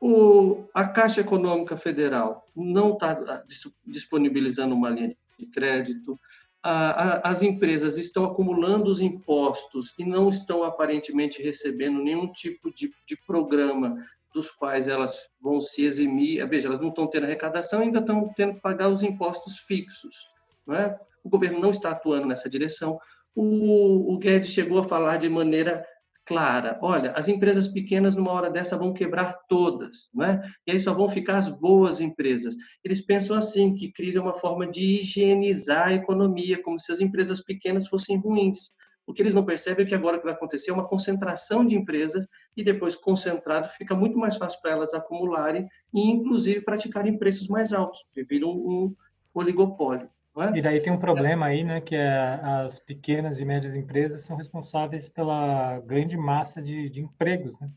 [0.00, 3.44] O, a Caixa Econômica Federal não está
[3.86, 6.18] disponibilizando uma linha de crédito,
[6.62, 13.16] as empresas estão acumulando os impostos e não estão aparentemente recebendo nenhum tipo de, de
[13.26, 13.96] programa
[14.32, 16.46] dos quais elas vão se eximir.
[16.48, 20.28] Veja, elas não estão tendo arrecadação, ainda estão tendo que pagar os impostos fixos.
[20.66, 20.98] Não é?
[21.24, 22.98] O governo não está atuando nessa direção.
[23.34, 25.84] O, o Guedes chegou a falar de maneira
[26.30, 26.78] clara.
[26.80, 30.40] Olha, as empresas pequenas, numa hora dessa, vão quebrar todas, né?
[30.64, 32.54] e aí só vão ficar as boas empresas.
[32.84, 37.00] Eles pensam assim, que crise é uma forma de higienizar a economia, como se as
[37.00, 38.72] empresas pequenas fossem ruins.
[39.04, 41.66] O que eles não percebem é que agora o que vai acontecer é uma concentração
[41.66, 42.24] de empresas
[42.56, 47.72] e depois concentrado fica muito mais fácil para elas acumularem e, inclusive, praticarem preços mais
[47.72, 48.94] altos, a um, um
[49.34, 50.08] oligopólio.
[50.36, 50.58] É?
[50.58, 54.36] E daí tem um problema aí, né, que é as pequenas e médias empresas são
[54.36, 57.68] responsáveis pela grande massa de, de empregos, né?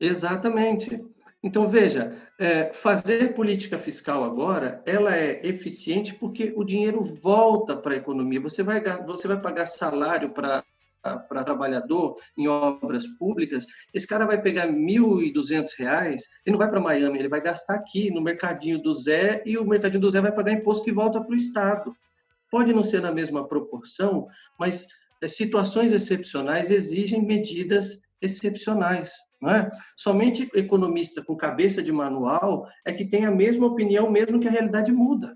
[0.00, 1.00] Exatamente.
[1.42, 7.94] Então, veja, é, fazer política fiscal agora, ela é eficiente porque o dinheiro volta para
[7.94, 8.40] a economia.
[8.40, 10.64] Você vai, você vai pagar salário para
[11.02, 16.80] para trabalhador em obras públicas, esse cara vai pegar R$ 1.200, ele não vai para
[16.80, 20.32] Miami, ele vai gastar aqui no mercadinho do Zé e o mercadinho do Zé vai
[20.32, 21.92] pagar imposto que volta para o Estado.
[22.50, 24.86] Pode não ser na mesma proporção, mas
[25.20, 29.12] é, situações excepcionais exigem medidas excepcionais.
[29.40, 29.68] Não é?
[29.96, 34.50] Somente economista com cabeça de manual é que tem a mesma opinião, mesmo que a
[34.50, 35.34] realidade muda.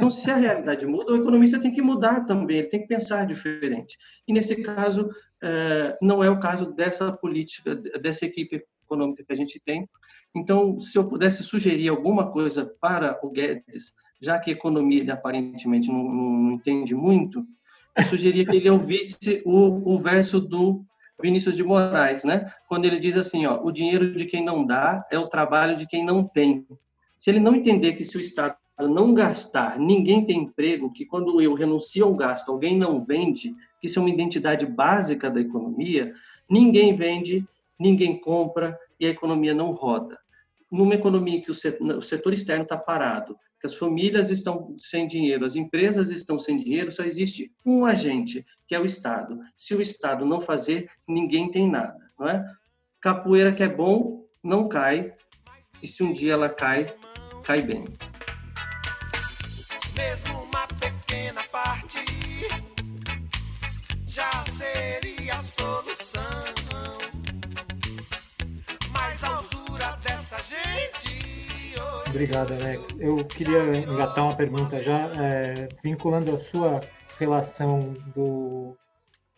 [0.00, 3.26] Então, se a realidade muda, o economista tem que mudar também, ele tem que pensar
[3.26, 3.98] diferente.
[4.26, 5.10] E, nesse caso,
[5.42, 9.86] é, não é o caso dessa política, dessa equipe econômica que a gente tem.
[10.34, 15.88] Então, se eu pudesse sugerir alguma coisa para o Guedes, já que economia ele aparentemente
[15.88, 17.44] não, não entende muito,
[17.94, 20.82] eu sugeria que ele ouvisse o, o verso do
[21.20, 22.50] Vinícius de Moraes, né?
[22.66, 25.86] Quando ele diz assim, ó, o dinheiro de quem não dá é o trabalho de
[25.86, 26.66] quem não tem.
[27.18, 28.56] Se ele não entender que se o Estado
[28.88, 33.86] não gastar, ninguém tem emprego, que quando eu renuncio ao gasto, alguém não vende, que
[33.86, 36.14] isso é uma identidade básica da economia,
[36.48, 37.46] ninguém vende,
[37.78, 40.18] ninguém compra e a economia não roda.
[40.70, 45.06] Numa economia que o setor, o setor externo está parado, que as famílias estão sem
[45.06, 49.38] dinheiro, as empresas estão sem dinheiro, só existe um agente, que é o Estado.
[49.56, 52.44] Se o Estado não fazer, ninguém tem nada, não é?
[53.00, 55.12] Capoeira que é bom, não cai,
[55.82, 56.94] e se um dia ela cai,
[57.42, 57.84] cai bem
[60.00, 61.98] mesmo uma pequena parte
[64.06, 66.44] já seria a solução.
[68.90, 71.74] Mas a usura dessa gente.
[72.08, 72.82] Obrigado, Alex.
[72.98, 76.80] Eu queria engatar uma pergunta já, é, vinculando a sua
[77.18, 78.76] relação do.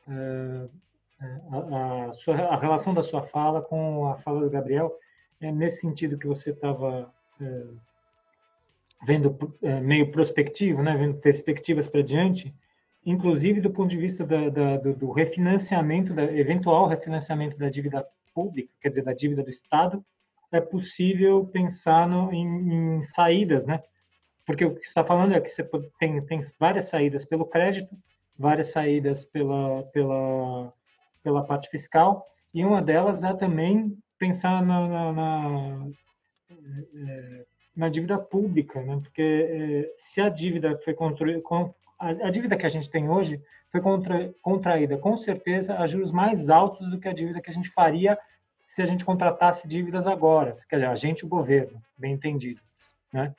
[0.08, 0.68] É,
[1.50, 4.96] a, a, sua, a, relação da sua fala com a fala do Gabriel,
[5.40, 7.64] é nesse sentido que você estava é,
[9.04, 12.54] vendo é, meio prospectivo, né, vendo perspectivas para diante,
[13.04, 18.06] inclusive do ponto de vista da, da, do, do, refinanciamento, da eventual refinanciamento da dívida
[18.34, 20.04] pública, quer dizer, da dívida do Estado,
[20.52, 23.82] é possível pensar no, em, em, saídas, né?
[24.44, 27.96] Porque o que está falando é que você tem, tem várias saídas pelo crédito,
[28.38, 30.72] várias saídas pela, pela,
[31.22, 35.88] pela parte fiscal, e uma delas é também pensar na, na, na
[36.50, 39.00] é, na dívida pública, né?
[39.02, 41.42] Porque é, se a dívida foi construída,
[41.98, 46.50] a, dívida que a gente tem hoje foi contra, contraída com certeza a juros mais
[46.50, 48.18] altos do que a dívida que a gente faria
[48.66, 52.60] se a gente contratasse dívidas agora, quer dizer, a gente, o governo, bem entendido,
[53.12, 53.34] né?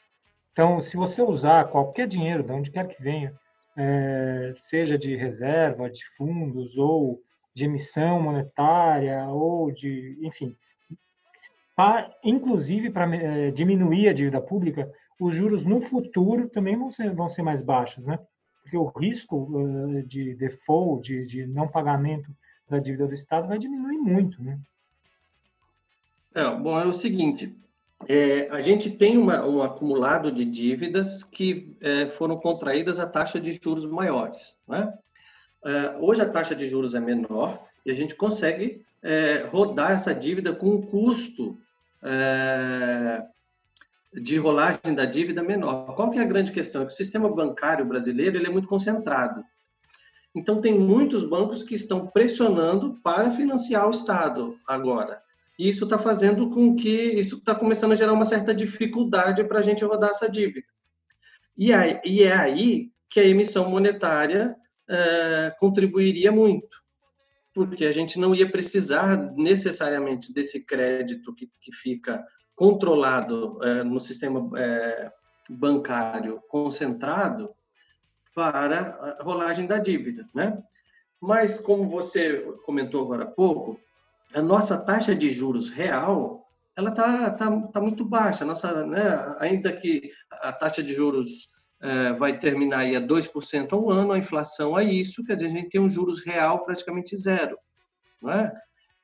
[0.52, 3.34] Então, se você usar qualquer dinheiro, de onde quer que venha,
[3.76, 7.20] é, seja de reserva, de fundos ou
[7.56, 10.56] de emissão monetária ou de, enfim,
[12.24, 17.30] inclusive para é, diminuir a dívida pública, os juros no futuro também vão ser, vão
[17.30, 18.20] ser mais baixos, né?
[18.62, 22.30] Porque o risco uh, de default, de, de, não pagamento
[22.70, 24.60] da dívida do Estado vai diminuir muito, né?
[26.34, 27.56] É, bom, é o seguinte,
[28.08, 33.40] é, a gente tem uma, um acumulado de dívidas que é, foram contraídas a taxa
[33.40, 34.94] de juros maiores, né?
[35.66, 40.14] É, hoje a taxa de juros é menor e a gente consegue é, rodar essa
[40.14, 41.58] dívida com um custo
[42.04, 43.24] é,
[44.14, 45.96] de rolagem da dívida menor.
[45.96, 46.82] Qual que é a grande questão?
[46.82, 49.44] É que o sistema bancário brasileiro ele é muito concentrado.
[50.36, 55.22] Então, tem muitos bancos que estão pressionando para financiar o Estado agora.
[55.58, 59.60] E isso está fazendo com que isso está começando a gerar uma certa dificuldade para
[59.60, 60.66] a gente rodar essa dívida.
[61.56, 64.56] E, aí, e é aí que a emissão monetária
[64.90, 66.76] é, contribuiria muito,
[67.54, 72.26] porque a gente não ia precisar necessariamente desse crédito que, que fica
[72.56, 75.12] controlado é, no sistema é,
[75.50, 77.50] bancário concentrado
[78.34, 80.58] para a rolagem da dívida, né?
[81.22, 83.80] Mas, como você comentou agora há pouco,
[84.34, 86.44] a nossa taxa de juros real
[86.76, 88.44] ela está tá, tá muito baixa.
[88.44, 91.50] Nossa, né, ainda que a taxa de juros
[92.18, 95.70] vai terminar aí a 2% ao ano, a inflação é isso, quer dizer, a gente
[95.70, 97.58] tem um juros real praticamente zero.
[98.22, 98.54] Não é?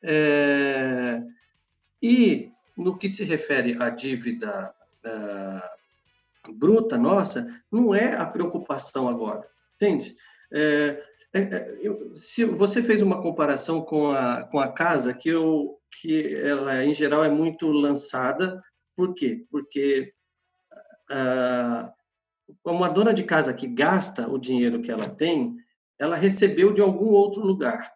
[0.04, 1.22] é
[2.02, 4.74] e no que se refere à dívida
[5.04, 5.70] é,
[6.54, 10.16] bruta nossa, não é a preocupação agora, entende?
[10.54, 11.04] É,
[11.82, 16.84] eu, se você fez uma comparação com a, com a casa, que, eu, que ela,
[16.84, 18.64] em geral, é muito lançada,
[18.96, 19.46] por quê?
[19.52, 20.14] Porque
[21.10, 21.92] ah,
[22.66, 25.56] uma dona de casa que gasta o dinheiro que ela tem,
[25.98, 27.92] ela recebeu de algum outro lugar.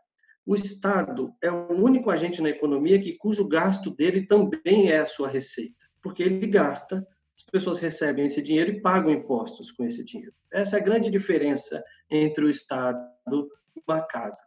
[0.46, 5.06] O Estado é o único agente na economia que cujo gasto dele também é a
[5.06, 10.04] sua receita, porque ele gasta as pessoas recebem esse dinheiro e pagam impostos com esse
[10.04, 10.34] dinheiro.
[10.52, 13.00] Essa é a grande diferença entre o Estado
[13.76, 14.42] e uma casa.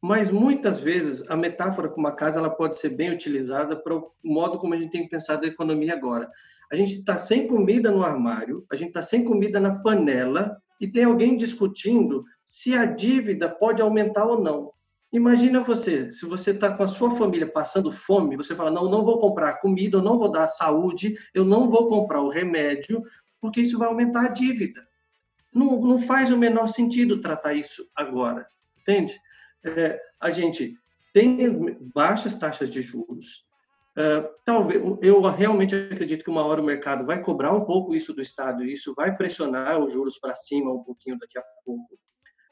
[0.00, 4.12] Mas muitas vezes a metáfora com uma casa ela pode ser bem utilizada para o
[4.22, 6.30] modo como a gente tem pensado a economia agora.
[6.74, 10.88] A gente está sem comida no armário, a gente está sem comida na panela e
[10.88, 14.72] tem alguém discutindo se a dívida pode aumentar ou não.
[15.12, 19.04] Imagina você, se você está com a sua família passando fome, você fala, não, não
[19.04, 23.04] vou comprar comida, eu não vou dar saúde, eu não vou comprar o remédio,
[23.40, 24.84] porque isso vai aumentar a dívida.
[25.54, 28.48] Não, não faz o menor sentido tratar isso agora,
[28.80, 29.16] entende?
[29.62, 30.76] É, a gente
[31.12, 31.38] tem
[31.94, 33.46] baixas taxas de juros,
[34.44, 38.20] Talvez eu realmente acredito que uma hora o mercado vai cobrar um pouco isso do
[38.20, 41.98] Estado e isso vai pressionar os juros para cima um pouquinho daqui a pouco.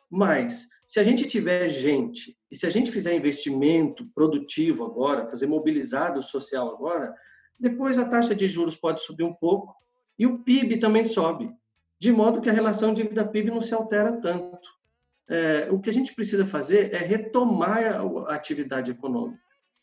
[0.09, 5.47] Mas, se a gente tiver gente, e se a gente fizer investimento produtivo agora, fazer
[5.47, 7.15] mobilizado social agora,
[7.59, 9.75] depois a taxa de juros pode subir um pouco
[10.19, 11.51] e o PIB também sobe,
[11.99, 14.69] de modo que a relação dívida-PIB não se altera tanto.
[15.29, 19.42] É, o que a gente precisa fazer é retomar a, atividade econômica,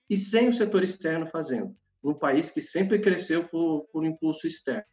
[0.10, 4.86] e sem o setor externo fazendo, num país que sempre cresceu por, por impulso externo.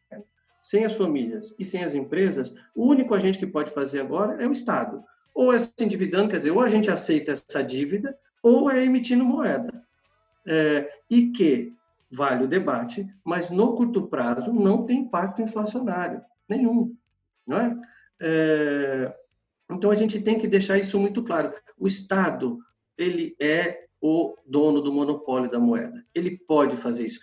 [0.62, 4.46] Sem as famílias e sem as empresas, o único agente que pode fazer agora é
[4.46, 5.04] o Estado
[5.36, 9.22] ou é se endividando, quer dizer, ou a gente aceita essa dívida, ou é emitindo
[9.22, 9.84] moeda.
[10.46, 11.74] É, e que,
[12.10, 16.96] vale o debate, mas no curto prazo não tem impacto inflacionário nenhum.
[17.46, 17.76] Não é?
[18.18, 19.14] é
[19.70, 21.52] então, a gente tem que deixar isso muito claro.
[21.76, 22.58] O Estado,
[22.96, 26.04] ele é o dono do monopólio da moeda.
[26.14, 27.18] Ele pode fazer isso.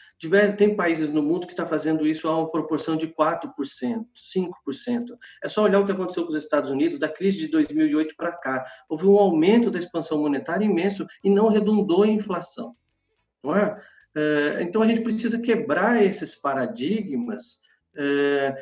[0.57, 5.17] Tem países no mundo que está fazendo isso a uma proporção de 4%, 5%.
[5.41, 8.33] É só olhar o que aconteceu com os Estados Unidos da crise de 2008 para
[8.33, 8.65] cá.
[8.89, 12.75] Houve um aumento da expansão monetária imenso e não redundou em inflação.
[13.41, 13.81] Não é?
[14.13, 17.61] é então, a gente precisa quebrar esses paradigmas.
[17.95, 18.55] É,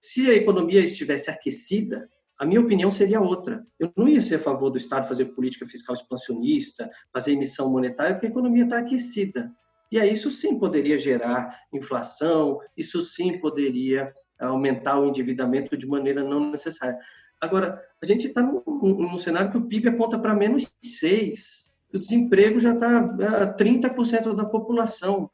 [0.00, 2.08] se a economia estivesse aquecida,
[2.40, 3.66] a minha opinião seria outra.
[3.78, 8.14] Eu não ia ser a favor do Estado fazer política fiscal expansionista, fazer emissão monetária,
[8.14, 9.52] porque a economia está aquecida.
[9.92, 16.24] E aí isso sim poderia gerar inflação, isso sim poderia aumentar o endividamento de maneira
[16.24, 16.98] não necessária.
[17.38, 21.98] Agora, a gente está num, num, cenário que o PIB aponta para menos 6, o
[21.98, 25.30] desemprego já está a 30% da população.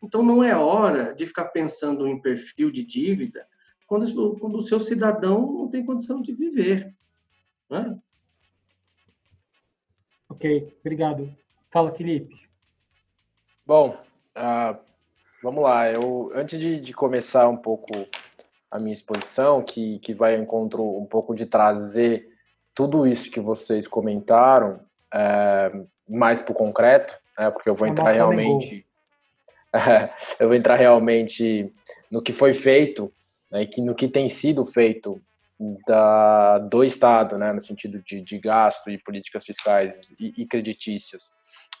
[0.00, 3.44] Então, não é hora de ficar pensando em perfil de dívida
[3.94, 6.92] quando, quando o seu cidadão não tem condição de viver.
[7.70, 7.96] Né?
[10.28, 11.32] Ok, obrigado.
[11.70, 12.34] Fala, Felipe.
[13.64, 13.96] Bom,
[14.36, 14.76] uh,
[15.42, 15.88] vamos lá.
[15.90, 17.92] Eu, antes de, de, começar um pouco
[18.68, 22.28] a minha exposição, que, que vai ao encontro um pouco de trazer
[22.74, 24.80] tudo isso que vocês comentaram
[25.12, 25.70] é,
[26.08, 28.84] mais para o concreto, né, porque eu vou entrar realmente...
[30.40, 31.72] eu vou entrar realmente
[32.10, 33.12] no que foi feito
[33.50, 35.20] né, que no que tem sido feito
[35.86, 41.22] da, do Estado, né, no sentido de, de gasto e políticas fiscais e, e creditícias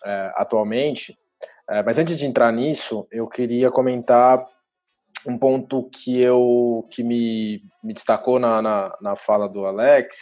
[0.04, 1.16] é, atualmente.
[1.68, 4.44] É, mas antes de entrar nisso, eu queria comentar
[5.26, 10.16] um ponto que eu que me, me destacou na, na, na fala do Alex,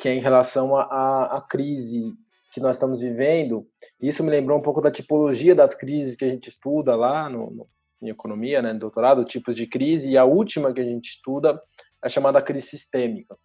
[0.00, 2.14] que é em relação à crise
[2.52, 3.66] que nós estamos vivendo.
[4.00, 7.50] Isso me lembrou um pouco da tipologia das crises que a gente estuda lá no,
[7.50, 7.68] no
[8.02, 11.60] em economia, né, doutorado, tipos de crise, e a última que a gente estuda
[12.02, 13.36] é chamada crise sistêmica.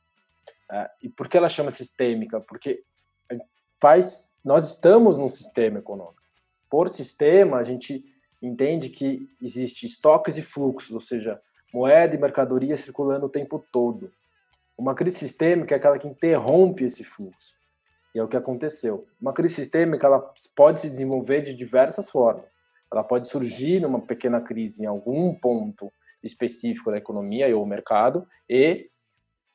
[0.72, 2.40] É, e por que ela chama sistêmica?
[2.42, 2.84] Porque
[3.80, 6.22] faz, nós estamos num sistema econômico.
[6.70, 8.04] Por sistema, a gente
[8.42, 11.42] entende que existe estoques e fluxos, ou seja,
[11.74, 14.12] moeda e mercadoria circulando o tempo todo.
[14.78, 17.54] Uma crise sistêmica é aquela que interrompe esse fluxo.
[18.14, 19.08] E é o que aconteceu.
[19.22, 22.59] Uma crise sistêmica ela pode se desenvolver de diversas formas.
[22.92, 25.92] Ela pode surgir numa pequena crise em algum ponto
[26.24, 28.90] específico da economia ou mercado e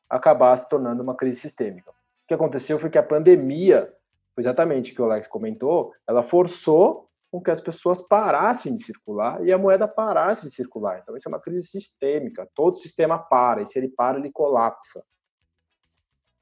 [0.08, 1.90] acabar se tornando uma crise sistêmica.
[1.90, 3.92] O que aconteceu foi que a pandemia,
[4.38, 9.44] exatamente o que o Alex comentou, ela forçou com que as pessoas parassem de circular
[9.44, 11.00] e a moeda parasse de circular.
[11.02, 12.48] Então, isso é uma crise sistêmica.
[12.54, 15.04] Todo sistema para, e se ele para, ele colapsa.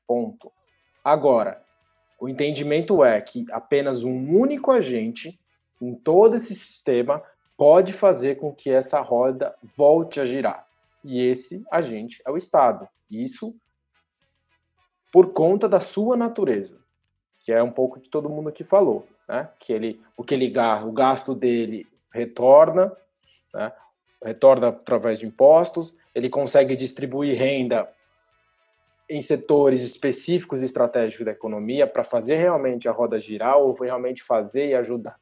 [0.06, 0.52] Ponto.
[1.02, 1.64] Agora,
[2.20, 5.40] o entendimento é que apenas um único agente
[5.86, 7.22] em todo esse sistema
[7.56, 10.66] pode fazer com que essa roda volte a girar.
[11.04, 12.88] E esse agente é o Estado.
[13.10, 13.54] Isso
[15.12, 16.78] por conta da sua natureza,
[17.40, 19.48] que é um pouco que todo mundo aqui falou né?
[19.58, 20.52] que ele, o que ele
[20.84, 22.92] o gasto dele retorna,
[23.54, 23.72] né?
[24.22, 27.90] retorna através de impostos, ele consegue distribuir renda
[29.08, 34.22] em setores específicos e estratégicos da economia para fazer realmente a roda girar ou realmente
[34.22, 35.18] fazer e ajudar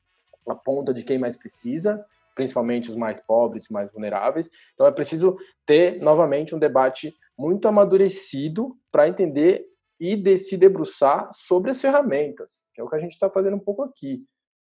[0.52, 4.48] a ponta de quem mais precisa, principalmente os mais pobres, mais vulneráveis.
[4.74, 5.36] Então é preciso
[5.66, 9.66] ter novamente um debate muito amadurecido para entender
[9.98, 13.56] e de se debruçar sobre as ferramentas que é o que a gente está fazendo
[13.56, 14.24] um pouco aqui,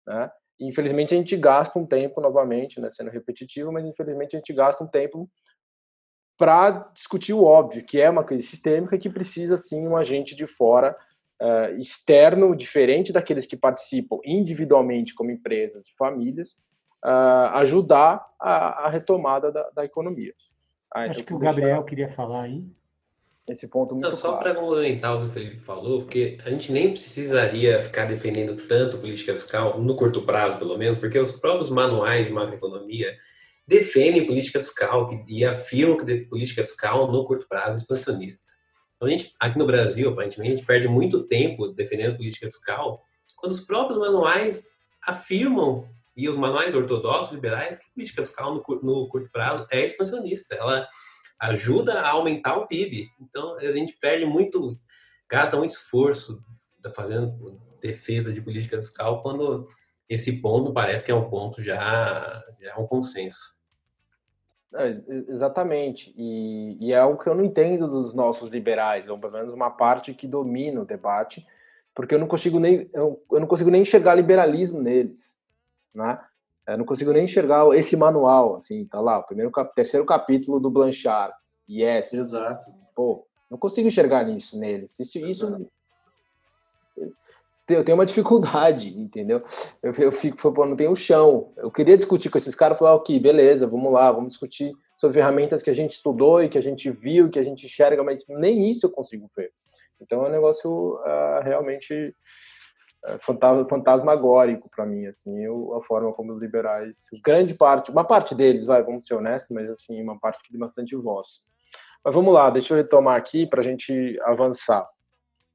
[0.06, 0.30] né?
[0.60, 4.84] Infelizmente a gente gasta um tempo novamente, né, sendo repetitivo, mas infelizmente a gente gasta
[4.84, 5.30] um tempo
[6.38, 10.46] para discutir o óbvio, que é uma crise sistêmica que precisa sim um agente de
[10.46, 10.96] fora
[11.42, 16.52] uh, externo, diferente daqueles que participam individualmente como empresas e famílias,
[17.04, 20.34] uh, ajudar a, a retomada da, da economia.
[20.94, 21.86] Ah, Acho então, que o Gabriel deixar...
[21.86, 22.64] queria falar aí
[23.48, 26.72] esse ponto muito Não, Só para complementar o que o Felipe falou, porque a gente
[26.72, 31.70] nem precisaria ficar defendendo tanto política fiscal, no curto prazo pelo menos, porque os próprios
[31.70, 33.14] manuais de macroeconomia
[33.68, 38.54] defendem política fiscal e afirmam que política fiscal no curto prazo é expansionista.
[39.06, 43.04] A gente, aqui no Brasil, aparentemente, a gente perde muito tempo defendendo política fiscal
[43.36, 44.68] quando os próprios manuais
[45.06, 50.56] afirmam, e os manuais ortodoxos liberais, que política fiscal no, no curto prazo é expansionista.
[50.56, 50.88] Ela
[51.40, 53.10] ajuda a aumentar o PIB.
[53.20, 54.80] Então, a gente perde muito,
[55.30, 56.42] gasta muito esforço
[56.96, 59.68] fazendo defesa de política fiscal quando
[60.08, 63.54] esse ponto parece que é um ponto já, já é um consenso.
[64.76, 64.90] É,
[65.30, 66.14] exatamente.
[66.18, 69.70] E, e, é algo que eu não entendo dos nossos liberais, ou pelo menos uma
[69.70, 71.46] parte que domina o debate,
[71.94, 75.36] porque eu não consigo nem eu, eu não consigo nem enxergar liberalismo neles,
[75.94, 76.20] né?
[76.68, 80.72] Eu não consigo nem enxergar esse manual, assim, tá lá, o primeiro, terceiro capítulo do
[80.72, 81.34] Blanchard.
[81.70, 82.14] Yes.
[82.14, 82.72] Exato.
[82.96, 84.98] Pô, não consigo enxergar nisso neles.
[85.00, 85.70] Isso, isso
[87.68, 89.44] eu tenho uma dificuldade, entendeu?
[89.82, 91.54] Eu, eu fico, pô, não tenho chão.
[91.58, 95.62] Eu queria discutir com esses caras, falar, ok, beleza, vamos lá, vamos discutir sobre ferramentas
[95.62, 98.70] que a gente estudou e que a gente viu, que a gente enxerga, mas nem
[98.70, 99.52] isso eu consigo ver.
[100.02, 102.16] Então é um negócio uh, realmente
[103.06, 108.34] é, fantasmagórico para mim, assim, eu, a forma como os liberais, grande parte, uma parte
[108.34, 111.42] deles, vai, vamos ser honestos, mas assim, uma parte que tem bastante voz.
[112.04, 114.88] Mas vamos lá, deixa eu retomar aqui para a gente avançar.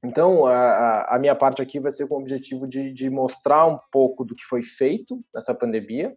[0.02, 3.78] Então, a, a, minha parte aqui vai ser com o objetivo de, de, mostrar um
[3.90, 6.14] pouco do que foi feito nessa pandemia,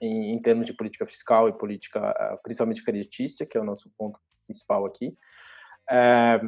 [0.00, 4.18] em, em termos de política fiscal e política, principalmente creditícia, que é o nosso ponto
[4.46, 5.14] principal aqui.
[5.90, 6.40] É,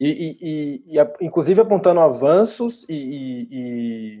[0.00, 4.18] e, e, e, inclusive apontando avanços e,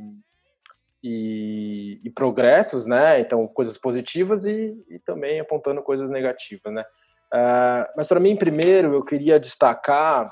[1.02, 3.20] e, progressos, né?
[3.20, 4.76] Então, coisas positivas e,
[5.06, 6.84] também apontando coisas negativas, né?
[7.32, 10.26] Uh, mas para mim, primeiro, eu queria destacar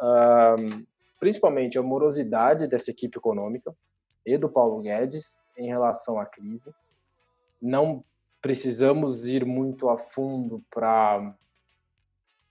[0.00, 0.86] uh,
[1.26, 3.74] principalmente a morosidade dessa equipe econômica
[4.24, 6.72] e do Paulo Guedes em relação à crise.
[7.60, 8.04] Não
[8.40, 11.34] precisamos ir muito a fundo para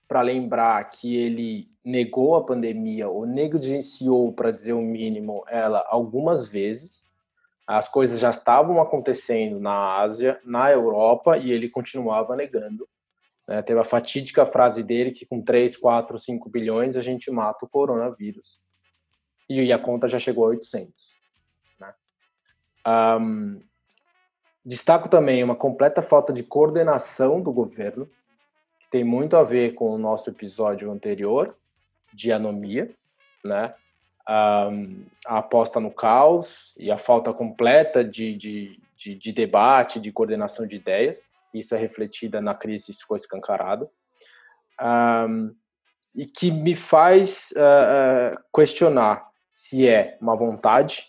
[0.06, 6.46] para lembrar que ele negou a pandemia ou negligenciou, para dizer o mínimo, ela algumas
[6.46, 7.10] vezes.
[7.66, 12.86] As coisas já estavam acontecendo na Ásia, na Europa, e ele continuava negando.
[13.48, 13.62] Né?
[13.62, 17.68] Teve a fatídica frase dele que com 3, 4, 5 bilhões a gente mata o
[17.68, 18.64] coronavírus.
[19.48, 20.92] E a conta já chegou a 800.
[21.78, 21.94] Né?
[22.86, 23.60] Um,
[24.64, 28.06] destaco também uma completa falta de coordenação do governo,
[28.80, 31.56] que tem muito a ver com o nosso episódio anterior
[32.12, 32.90] de anomia,
[33.44, 33.74] né?
[34.28, 40.10] Um, a aposta no caos e a falta completa de, de, de, de, debate, de
[40.10, 41.20] coordenação de ideias.
[41.54, 43.88] Isso é refletida na crise, isso foi escancarado.
[44.82, 45.54] Um,
[46.12, 51.04] e que me faz uh, questionar se é uma vontade,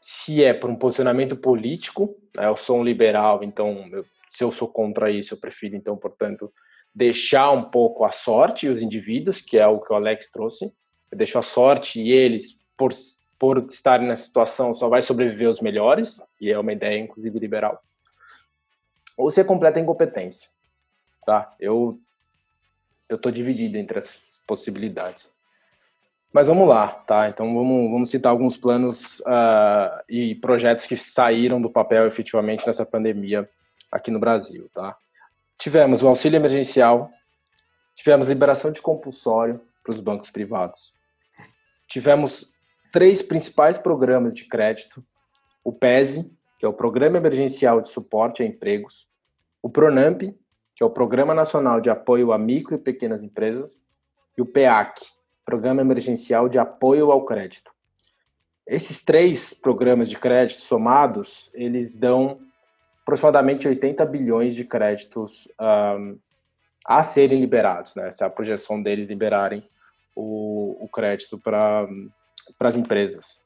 [0.00, 2.16] se é por um posicionamento político.
[2.34, 2.46] Né?
[2.46, 6.52] Eu sou um liberal, então eu, se eu sou contra isso, eu prefiro, então, portanto,
[6.92, 10.72] deixar um pouco a sorte e os indivíduos, que é o que o Alex trouxe.
[11.12, 12.92] Eu deixo a sorte e eles, por,
[13.38, 17.80] por estarem nessa situação, só vai sobreviver os melhores, e é uma ideia, inclusive, liberal.
[19.16, 20.48] Ou se é completa incompetência.
[21.24, 21.54] Tá?
[21.60, 22.00] Eu
[23.10, 25.28] eu estou dividido entre essas possibilidades.
[26.32, 27.28] Mas vamos lá, tá?
[27.28, 32.86] Então vamos, vamos citar alguns planos uh, e projetos que saíram do papel efetivamente nessa
[32.86, 33.48] pandemia
[33.90, 34.96] aqui no Brasil, tá?
[35.58, 37.10] Tivemos o auxílio emergencial,
[37.96, 40.92] tivemos liberação de compulsório para os bancos privados,
[41.88, 42.46] tivemos
[42.92, 45.04] três principais programas de crédito:
[45.64, 49.08] o PESE, que é o Programa Emergencial de Suporte a Empregos,
[49.60, 50.32] o PRONAMP,
[50.76, 53.82] que é o Programa Nacional de Apoio a Micro e Pequenas Empresas,
[54.38, 55.00] e o PEAC,
[55.50, 57.72] Programa Emergencial de Apoio ao Crédito.
[58.64, 62.38] Esses três programas de crédito somados, eles dão
[63.02, 66.16] aproximadamente 80 bilhões de créditos um,
[66.86, 68.08] a serem liberados, né?
[68.08, 69.62] Essa é a projeção deles liberarem
[70.14, 71.88] o, o crédito para
[72.60, 73.40] as empresas.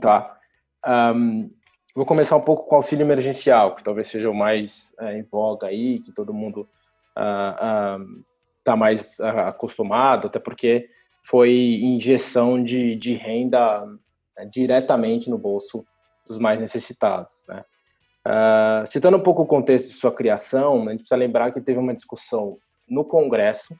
[0.00, 0.38] Tá?
[0.86, 1.50] Um,
[1.92, 5.22] Vou começar um pouco com o auxílio emergencial, que talvez seja o mais é, em
[5.22, 6.68] voga aí, que todo mundo
[7.08, 10.90] está uh, uh, mais uh, acostumado, até porque
[11.28, 13.84] foi injeção de, de renda
[14.36, 15.84] né, diretamente no bolso
[16.26, 17.34] dos mais necessitados.
[17.48, 17.64] Né?
[18.88, 21.94] citando um pouco o contexto de sua criação, a gente precisa lembrar que teve uma
[21.94, 22.58] discussão
[22.88, 23.76] no Congresso,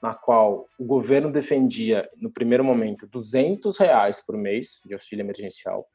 [0.00, 5.86] na qual o governo defendia, no primeiro momento, 200 reais por mês de auxílio emergencial,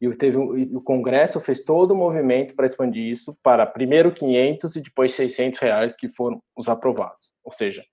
[0.00, 4.80] e teve o Congresso fez todo o movimento para expandir isso para primeiro 500 e
[4.80, 7.32] depois 600 reais que foram os aprovados.
[7.42, 7.84] Ou seja,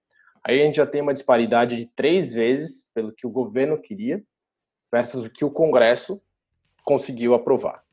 [0.43, 4.23] aí a gente já tem uma disparidade de três vezes pelo que o governo queria
[4.91, 6.21] versus o que o Congresso
[6.83, 7.83] conseguiu aprovar.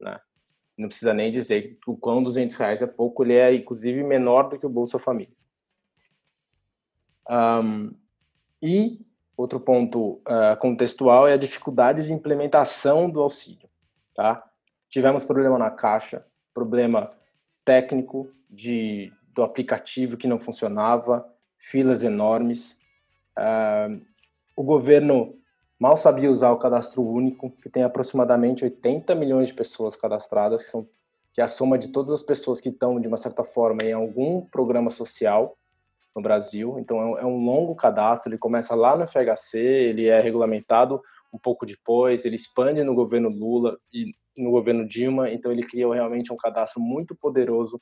[0.00, 0.20] Né?
[0.76, 4.48] Não precisa nem dizer que o quão 200 reais é pouco, ele é inclusive menor
[4.48, 5.34] do que o Bolsa Família.
[7.30, 7.94] Um,
[8.62, 8.98] e
[9.38, 13.68] Outro ponto uh, contextual é a dificuldade de implementação do auxílio.
[14.12, 14.44] Tá?
[14.90, 17.08] Tivemos problema na caixa, problema
[17.64, 21.24] técnico de, do aplicativo que não funcionava,
[21.58, 22.76] filas enormes.
[23.36, 24.00] Uh,
[24.56, 25.34] o governo
[25.78, 30.70] mal sabia usar o cadastro único, que tem aproximadamente 80 milhões de pessoas cadastradas, que,
[30.70, 30.88] são,
[31.32, 33.92] que é a soma de todas as pessoas que estão, de uma certa forma, em
[33.92, 35.56] algum programa social
[36.14, 36.78] no Brasil.
[36.78, 41.00] Então é, é um longo cadastro, ele começa lá no FHC, ele é regulamentado
[41.32, 45.92] um pouco depois, ele expande no governo Lula e no governo Dilma, então ele cria
[45.92, 47.80] realmente um cadastro muito poderoso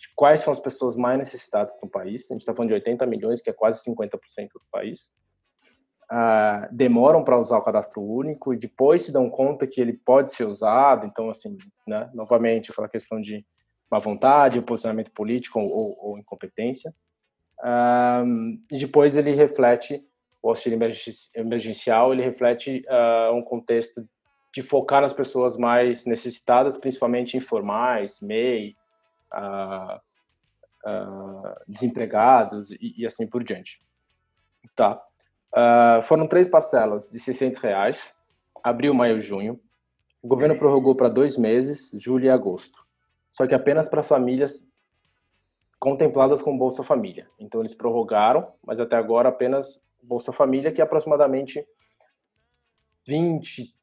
[0.00, 2.30] de quais são as pessoas mais necessitadas no país.
[2.30, 4.18] A gente está falando de 80 milhões, que é quase 50%
[4.54, 5.10] do país.
[6.10, 10.30] Uh, demoram para usar o cadastro único e depois se dão conta que ele pode
[10.30, 11.06] ser usado.
[11.06, 13.44] Então, assim, né, novamente, aquela questão de
[13.90, 16.94] má vontade, posicionamento político ou, ou incompetência.
[17.64, 20.02] Um, e depois ele reflete
[20.42, 20.78] o auxílio
[21.34, 24.06] emergencial, ele reflete uh, um contexto
[24.54, 28.74] de focar nas pessoas mais necessitadas, principalmente informais, MEI,
[29.34, 30.00] uh,
[30.88, 33.80] uh, desempregados e, e, assim por diante.
[34.74, 35.00] Tá.
[36.06, 38.14] foram três parcelas de 600 reais,
[38.62, 39.60] abril, maio, junho.
[40.22, 42.86] O governo prorrogou para dois meses, julho e agosto.
[43.30, 44.68] Só que apenas para as famílias
[45.78, 47.28] contempladas com Bolsa Família.
[47.38, 51.64] Então eles prorrogaram, mas até agora apenas Bolsa Família, que é aproximadamente
[53.06, 53.74] 20,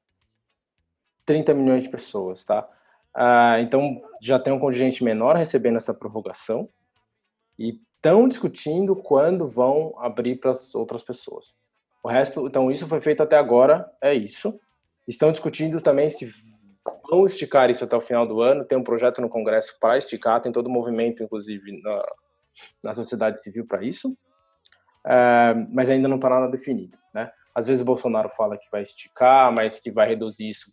[1.25, 2.69] 30 milhões de pessoas, tá?
[3.15, 6.69] Ah, então já tem um contingente menor recebendo essa prorrogação
[7.57, 11.53] e estão discutindo quando vão abrir para as outras pessoas.
[12.03, 14.59] O resto, então isso foi feito até agora, é isso.
[15.07, 16.29] Estão discutindo também se
[17.09, 18.65] vão esticar isso até o final do ano.
[18.65, 22.05] Tem um projeto no Congresso para esticar, tem todo o movimento, inclusive, na,
[22.83, 24.15] na sociedade civil para isso,
[25.05, 26.97] é, mas ainda não está nada definido.
[27.13, 27.31] Né?
[27.53, 30.71] Às vezes o Bolsonaro fala que vai esticar, mas que vai reduzir isso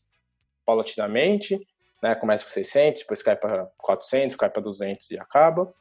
[0.67, 1.59] paulatinamente,
[2.03, 2.15] né?
[2.15, 5.73] começa com 600, depois cai para 400, cai para 200 e acaba.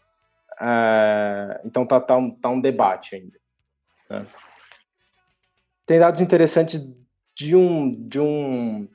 [0.62, 3.38] É, então tá, tá, um, tá um debate ainda.
[4.10, 4.26] Né?
[5.86, 6.80] Tem dados interessantes
[7.36, 8.88] de um, de um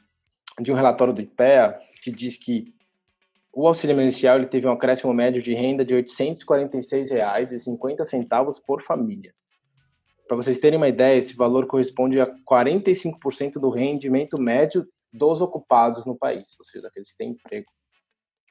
[0.60, 2.74] de um relatório do IPEA que diz que
[3.52, 9.34] o auxílio emergencial ele teve um acréscimo médio de renda de R$ 846,50 por família.
[10.26, 14.86] Para vocês terem uma ideia, esse valor corresponde a 45% do rendimento médio
[15.16, 17.70] dos ocupados no país, ou seja, daqueles que têm emprego.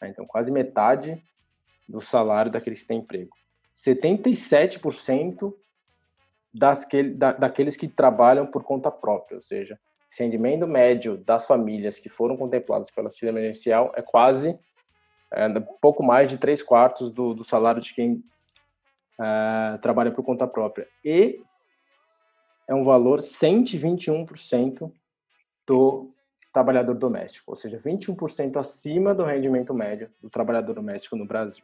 [0.01, 0.09] Né?
[0.09, 1.21] Então, quase metade
[1.87, 3.35] do salário daqueles que têm emprego.
[3.75, 5.53] 77%
[6.53, 9.79] das que, da, daqueles que trabalham por conta própria, ou seja,
[10.11, 14.57] esse rendimento médio das famílias que foram contempladas pela auxílio emergencial é quase
[15.33, 18.23] é, pouco mais de três quartos do, do salário de quem
[19.19, 20.87] é, trabalha por conta própria.
[21.03, 21.41] E
[22.67, 24.91] é um valor 121%
[25.67, 26.14] do
[26.55, 31.61] trabalhador doméstico, ou seja, 21% acima do rendimento médio do trabalhador doméstico no Brasil.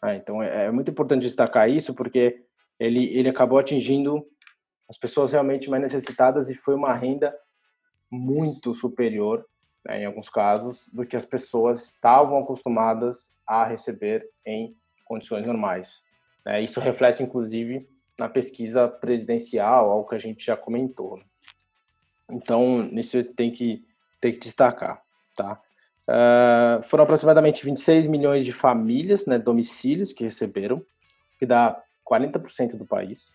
[0.00, 2.42] Ah, então é, é, muito importante destacar isso porque
[2.80, 4.26] ele, ele acabou atingindo
[4.88, 7.36] as pessoas realmente mais necessitadas e foi uma renda
[8.10, 9.44] muito superior,
[9.84, 16.02] né, em alguns casos, do que as pessoas estavam acostumadas a receber em condições normais.
[16.46, 16.62] Né?
[16.62, 17.86] Isso reflete, inclusive,
[18.18, 21.20] na pesquisa presidencial, algo que a gente já comentou.
[22.30, 23.84] Então, nisso tem que,
[24.24, 25.02] tem que destacar.
[25.36, 25.60] Tá?
[26.08, 30.82] Uh, foram aproximadamente 26 milhões de famílias, né, domicílios que receberam,
[31.38, 31.78] que dá
[32.10, 33.34] 40% do país.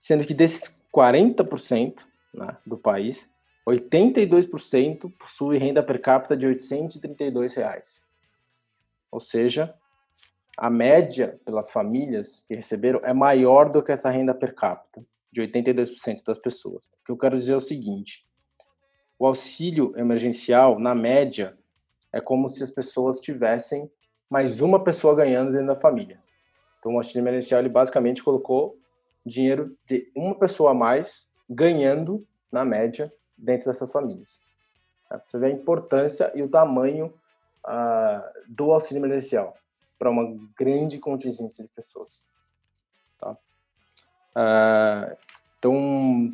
[0.00, 1.98] Sendo que desses 40%
[2.32, 3.28] né, do país,
[3.68, 8.02] 82% possui renda per capita de 832 reais.
[9.10, 9.74] Ou seja,
[10.56, 15.42] a média pelas famílias que receberam é maior do que essa renda per capita de
[15.42, 16.86] 82% das pessoas.
[16.86, 18.24] O que eu quero dizer é o seguinte:
[19.18, 21.56] o auxílio emergencial, na média,
[22.12, 23.90] é como se as pessoas tivessem
[24.28, 26.20] mais uma pessoa ganhando dentro da família.
[26.78, 28.78] Então, o auxílio emergencial ele basicamente colocou
[29.24, 34.38] dinheiro de uma pessoa a mais ganhando, na média, dentro dessas famílias.
[35.26, 37.14] Você vê a importância e o tamanho
[37.66, 39.56] uh, do auxílio emergencial
[39.98, 42.22] para uma grande contingência de pessoas.
[43.18, 43.32] Tá?
[44.36, 45.16] Uh,
[45.58, 46.32] então,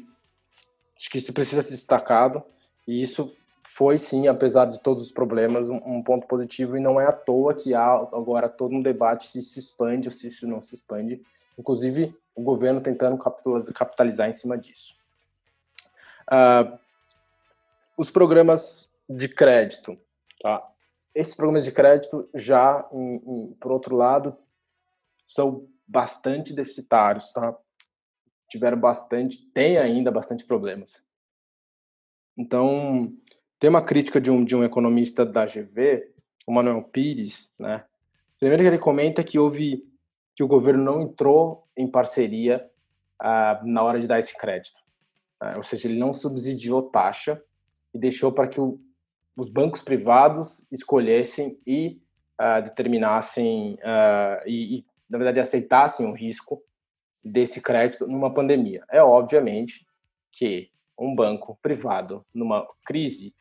[0.97, 2.43] acho que isso precisa ser destacado
[2.91, 3.35] e isso
[3.77, 7.13] foi sim, apesar de todos os problemas, um, um, ponto positivo e não é à
[7.13, 10.75] toa que há agora todo um debate se se expande ou se isso não se
[10.75, 11.23] expande,
[11.59, 14.95] inclusive o governo tentando capitalizar, capitalizar em cima disso.
[16.29, 16.79] Uh,
[17.97, 19.97] os programas de crédito,
[20.43, 20.67] tá?
[21.15, 24.37] Esses programas de crédito já, em, em, por outro lado,
[25.29, 27.57] são bastante deficitários, tá?
[28.49, 31.03] Tiveram bastante, tem ainda bastante problemas.
[32.41, 33.13] Então,
[33.59, 36.11] tem uma crítica de um, de um economista da GV,
[36.47, 37.85] o Manuel Pires, né?
[38.39, 39.85] Primeiro que ele comenta que houve
[40.35, 42.67] que o governo não entrou em parceria
[43.21, 44.81] ah, na hora de dar esse crédito,
[45.39, 45.55] né?
[45.59, 47.43] ou seja, ele não subsidiou taxa
[47.93, 48.81] e deixou para que o,
[49.37, 52.01] os bancos privados escolhessem e
[52.41, 56.63] uh, determinassem uh, e, e, na verdade, aceitassem o risco
[57.23, 58.83] desse crédito numa pandemia.
[58.91, 59.85] É obviamente
[60.33, 60.71] que
[61.01, 63.35] um banco privado numa crise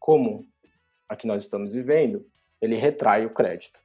[0.00, 0.44] como
[1.08, 2.26] a que nós estamos vivendo,
[2.60, 3.78] ele retrai o crédito.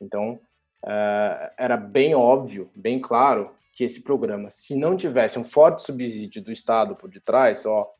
[0.00, 0.40] Então,
[0.84, 6.42] uh, era bem óbvio, bem claro que esse programa, se não tivesse um forte subsídio
[6.42, 7.90] do Estado por detrás, ó,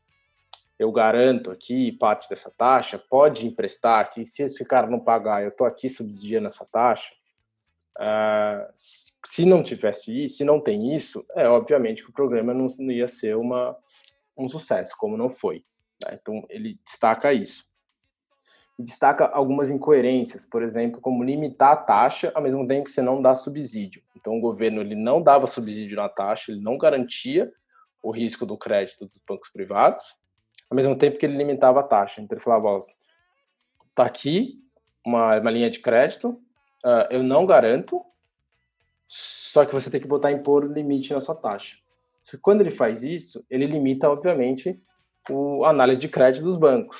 [0.78, 5.48] eu garanto aqui parte dessa taxa, pode emprestar aqui, se esse cara não pagar, eu
[5.48, 7.12] estou aqui subsidiando essa taxa.
[7.98, 8.72] Uh,
[9.26, 12.92] se não tivesse isso, se não tem isso, é obviamente que o programa não, não
[12.92, 13.76] ia ser uma,
[14.38, 15.64] um sucesso, como não foi.
[16.02, 16.18] Né?
[16.20, 17.66] Então, ele destaca isso.
[18.78, 23.20] destaca algumas incoerências, por exemplo, como limitar a taxa ao mesmo tempo que você não
[23.20, 24.02] dá subsídio.
[24.16, 27.52] Então, o governo ele não dava subsídio na taxa, ele não garantia
[28.02, 30.02] o risco do crédito dos bancos privados,
[30.70, 32.20] ao mesmo tempo que ele limitava a taxa.
[32.20, 32.80] Então ele falava, ó,
[33.94, 34.62] tá aqui
[35.04, 36.30] uma, uma linha de crédito,
[36.84, 38.04] uh, eu não garanto,
[39.06, 41.76] só que você tem que botar impor limite na sua taxa.
[42.42, 44.78] Quando ele faz isso, ele limita, obviamente,
[45.30, 46.96] o, a análise de crédito dos bancos.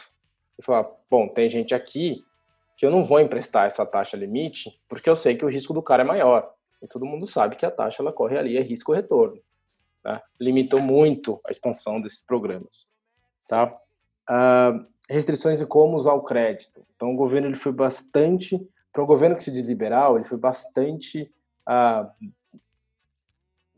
[0.58, 2.24] Ele fala, bom, tem gente aqui
[2.76, 5.82] que eu não vou emprestar essa taxa limite, porque eu sei que o risco do
[5.82, 6.54] cara é maior.
[6.80, 9.40] E todo mundo sabe que a taxa ela corre ali, é risco-retorno.
[10.04, 10.20] Né?
[10.40, 12.86] Limitou muito a expansão desses programas.
[13.48, 13.76] Tá?
[14.30, 16.86] Uh, restrições de como usar o crédito.
[16.94, 18.60] Então, o governo ele foi bastante,
[18.92, 21.30] para um governo que se diz liberal, ele foi bastante
[21.68, 22.08] uh,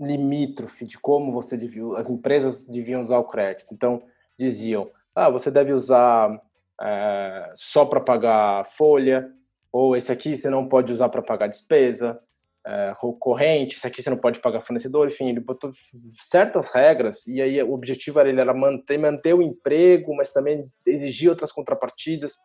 [0.00, 3.72] limítrofe de como você devia, as empresas deviam usar o crédito.
[3.72, 4.02] Então,
[4.38, 9.30] diziam, ah, você deve usar uh, só para pagar folha,
[9.70, 12.20] ou esse aqui você não pode usar para pagar despesa,
[12.66, 15.72] é, corrente, isso aqui você não pode pagar fornecedor, enfim, ele botou
[16.24, 20.70] certas regras e aí o objetivo era, ele era manter, manter o emprego, mas também
[20.84, 22.38] exigir outras contrapartidas.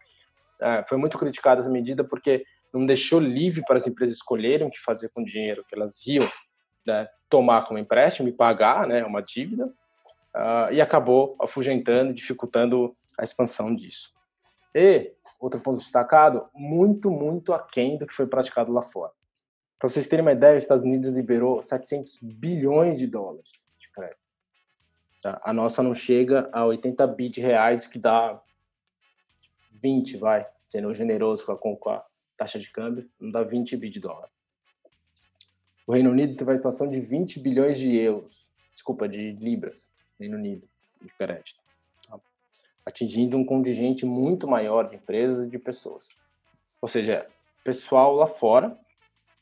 [0.62, 4.72] É, foi muito criticada essa medida porque não deixou livre para as empresas escolherem o
[4.72, 6.28] que fazer com o dinheiro que elas iam
[6.86, 9.66] né, tomar como empréstimo e pagar, né, uma dívida,
[10.36, 14.14] uh, e acabou afugentando, dificultando a expansão disso.
[14.74, 19.12] E outro ponto destacado, muito, muito aquém do que foi praticado lá fora
[19.80, 24.20] Para vocês terem uma ideia, os Estados Unidos liberou 700 bilhões de dólares de crédito.
[25.22, 25.42] Tá?
[25.44, 28.40] A nossa não chega a 80 bi de reais, o que dá
[29.82, 32.04] 20, vai, sendo generoso com a
[32.38, 34.30] taxa de câmbio, não dá 20 bi de dólar.
[35.88, 39.88] O Reino Unido teve uma expansão de 20 bilhões de euros, desculpa, de libras,
[40.20, 40.68] Reino Unido,
[41.02, 41.60] de crédito,
[42.08, 42.20] tá?
[42.86, 46.08] atingindo um contingente muito maior de empresas e de pessoas.
[46.82, 47.28] Ou seja,
[47.64, 48.78] pessoal lá fora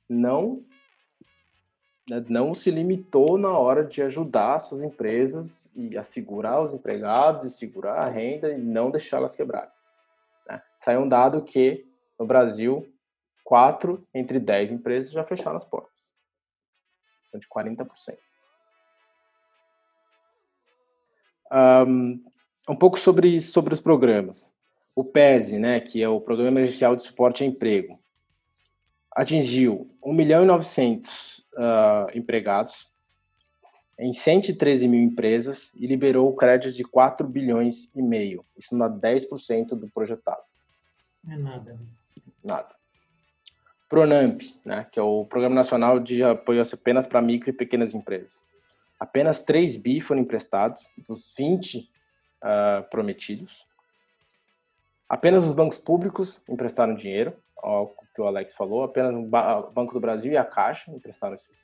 [0.07, 0.63] não
[2.09, 7.57] né, não se limitou na hora de ajudar suas empresas e assegurar os empregados e
[7.57, 9.71] segurar a renda e não deixá-las quebrarem.
[10.47, 10.61] Né?
[10.79, 11.85] Saiu um dado que
[12.19, 12.89] no Brasil,
[13.43, 16.02] quatro entre dez empresas já fecharam as portas.
[17.33, 18.17] Então, de 40%.
[21.87, 22.23] Um,
[22.69, 24.51] um pouco sobre, sobre os programas.
[24.95, 27.99] O PESE, né, que é o Programa Emergencial de Suporte a Emprego,
[29.15, 32.87] atingiu 1 milhão e 900 uh, empregados
[33.99, 38.45] em 113 mil empresas e liberou o crédito de 4 bilhões e meio.
[38.57, 40.41] Isso dá 10% do projetado.
[41.29, 41.79] É nada.
[42.43, 42.75] Nada.
[43.93, 48.43] Pronamp, né, que é o Programa Nacional de Apoio apenas para micro e pequenas empresas.
[48.99, 51.83] Apenas 3 bi foram emprestados dos 20 uh,
[52.41, 53.67] ah, prometidos.
[55.07, 59.99] Apenas os bancos públicos emprestaram dinheiro, o que o Alex falou, apenas o Banco do
[59.99, 61.63] Brasil e a Caixa emprestaram esses,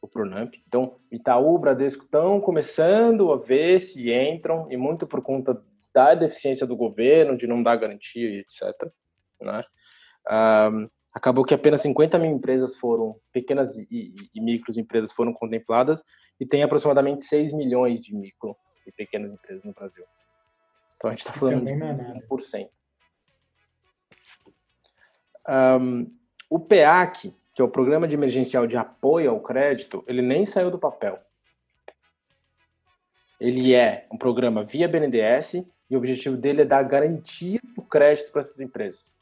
[0.00, 0.54] o Pronamp.
[0.68, 5.60] Então, Itaú, Bradesco estão começando a ver se entram, e muito por conta
[5.92, 8.92] da deficiência do governo, de não dar garantia e etc.
[9.40, 9.60] Né?
[10.70, 15.32] Um, acabou que apenas 50 mil empresas foram, pequenas e, e, e micros empresas foram
[15.32, 16.02] contempladas,
[16.40, 18.56] e tem aproximadamente 6 milhões de micro
[18.86, 20.04] e pequenas empresas no Brasil.
[20.96, 22.68] Então a gente está falando de 1%.
[25.48, 26.16] Um,
[26.48, 30.70] o PEAC, que é o Programa de Emergencial de Apoio ao Crédito, ele nem saiu
[30.70, 31.18] do papel.
[33.40, 35.54] Ele é um programa via BNDES
[35.90, 39.18] e o objetivo dele é dar garantia do crédito para essas empresas.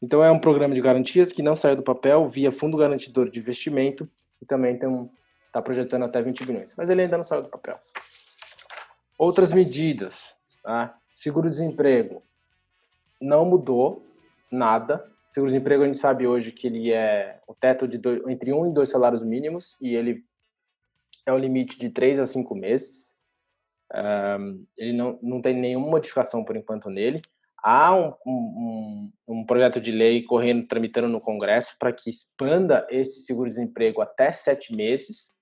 [0.00, 3.38] Então é um programa de garantias que não saiu do papel via Fundo Garantidor de
[3.38, 4.08] Investimento
[4.40, 4.78] e também
[5.46, 7.78] está projetando até 20 bilhões, mas ele ainda não saiu do papel.
[9.18, 10.94] Outras medidas, tá?
[11.14, 12.22] seguro-desemprego,
[13.20, 14.04] não mudou,
[14.52, 15.10] nada.
[15.30, 18.74] Seguro-desemprego a gente sabe hoje que ele é o teto de dois, entre um e
[18.74, 20.22] dois salários mínimos e ele
[21.24, 23.12] é o limite de três a cinco meses.
[23.94, 27.22] Um, ele não, não tem nenhuma modificação por enquanto nele.
[27.68, 33.22] Há um, um, um projeto de lei correndo, tramitando no Congresso para que expanda esse
[33.22, 35.34] seguro-desemprego até sete meses,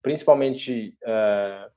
[0.00, 1.68] principalmente uh,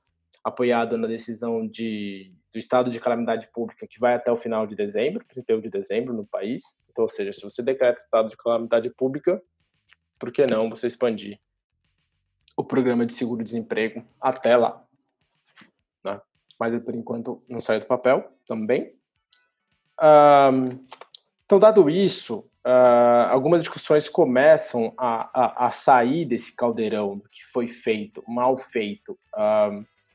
[0.44, 4.76] apoiado na decisão de do estado de calamidade pública que vai até o final de
[4.76, 6.62] dezembro, 31 de dezembro no país.
[6.88, 9.42] Então, ou seja, se você decreta estado de calamidade pública,
[10.20, 11.40] por que não você expandir
[12.56, 14.84] o programa de seguro-desemprego até lá?
[16.04, 16.20] Né?
[16.60, 18.94] Mas, por enquanto, não saiu do papel também.
[21.44, 27.68] Então, dado isso, uh, algumas discussões começam a, a, a, sair desse caldeirão que foi
[27.68, 29.18] feito, mal feito,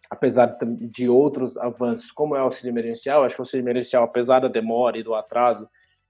[0.09, 4.39] apesar de outros avanços, como é o auxílio emergencial, acho que o auxílio emergencial, apesar
[4.39, 5.67] da demora e do atraso,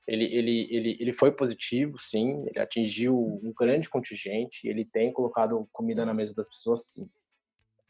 [0.08, 5.68] ele, ele, ele, ele foi positivo, sim, ele atingiu um grande contingente, ele tem colocado
[5.74, 7.10] comida na mesa das pessoas, sim.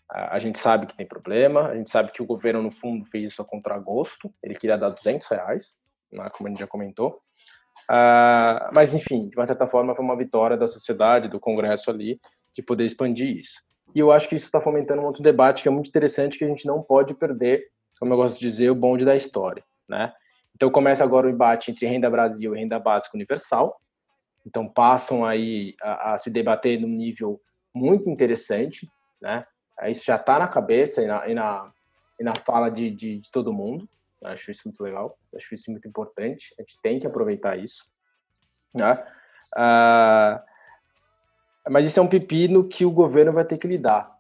[0.10, 3.32] A, gente sabe que tem problema, a gente sabe que o governo, no fundo, fez
[3.32, 5.76] isso a contragosto, ele queria dar 200 reais,
[6.12, 7.22] né, como a gente já comentou,
[7.90, 12.20] uh, mas, enfim, de uma certa forma, foi uma vitória da sociedade, do Congresso ali,
[12.56, 13.60] de poder expandir isso.
[13.96, 16.46] E eu acho que isso está fomentando um outro debate que é muito interessante, que
[16.46, 17.66] a gente não pode perder,
[18.00, 20.14] como eu gosto de dizer, o bonde da história, né?
[20.56, 23.80] Então começa agora o embate entre renda Brasil e renda básica universal.
[24.46, 27.42] Então passam aí a, a se debater num nível
[27.74, 28.88] muito interessante,
[29.22, 29.46] né?
[29.84, 31.72] Isso já está na cabeça e na, e na,
[32.20, 33.88] e na fala de, de, de todo mundo.
[34.22, 36.56] Eu acho isso muito legal, acho isso muito importante.
[36.58, 37.86] A gente tem que aproveitar isso,
[38.74, 39.06] né?
[39.54, 40.40] Uh,
[41.70, 44.16] mas isso é um pepino que o governo vai ter que lidar,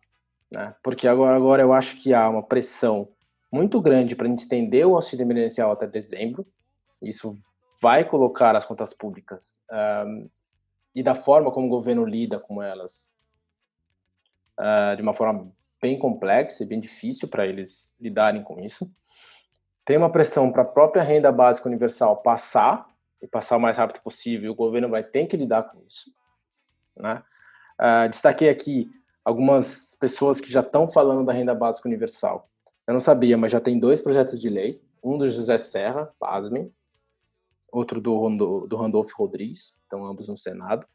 [0.51, 0.76] né?
[0.84, 3.08] Porque agora, agora eu acho que há uma pressão
[3.51, 6.45] muito grande para a gente estender o auxílio emergencial até dezembro.
[7.01, 7.38] Isso
[7.82, 9.58] vai colocar as contas públicas
[10.06, 10.30] um,
[10.93, 13.14] e da forma como o governo lida com elas
[14.60, 15.51] uh, de uma forma
[15.82, 18.89] bem complexa e bem difícil para eles lidarem com isso.
[19.86, 22.88] Tem uma pressão para a própria renda básica universal passar
[23.22, 24.51] e passar o mais rápido possível.
[24.51, 26.12] O governo vai ter que lidar com isso,
[26.97, 27.24] né?
[27.80, 28.89] Uh, destaquei aqui
[29.24, 32.49] algumas pessoas que já estão falando da renda básica universal.
[32.88, 34.82] Eu não sabia, mas já tem dois projetos de lei.
[35.03, 36.72] Um do José Serra, pasmem,
[37.72, 40.88] outro do, Rondo, do Randolfo Rodrigues, estão ambos no Senado.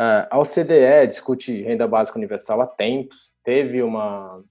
[0.00, 3.30] Uh, a OCDE discute renda básica universal há tempos.
[3.44, 4.42] Teve uma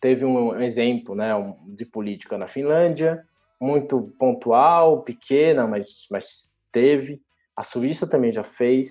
[0.00, 1.32] teve um exemplo, né,
[1.66, 3.26] de política na Finlândia,
[3.60, 7.20] muito pontual, pequena, mas mas teve.
[7.54, 8.90] A Suíça também já fez.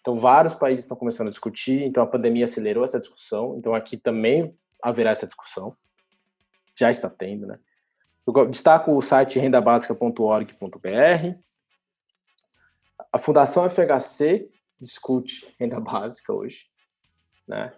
[0.00, 1.82] Então vários países estão começando a discutir.
[1.82, 3.58] Então a pandemia acelerou essa discussão.
[3.58, 5.74] Então aqui também haverá essa discussão.
[6.74, 7.58] Já está tendo, né?
[8.26, 11.38] Eu destaco o site rendabásica.org.br.
[13.12, 14.48] A Fundação FHC
[14.80, 16.66] discute renda básica hoje,
[17.46, 17.72] né?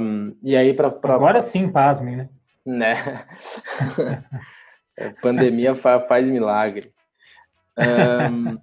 [0.00, 2.28] Um, e aí para agora sim, pasmem, né?
[2.64, 3.26] Né?
[5.22, 6.92] pandemia faz, faz milagre.
[7.76, 8.58] Um,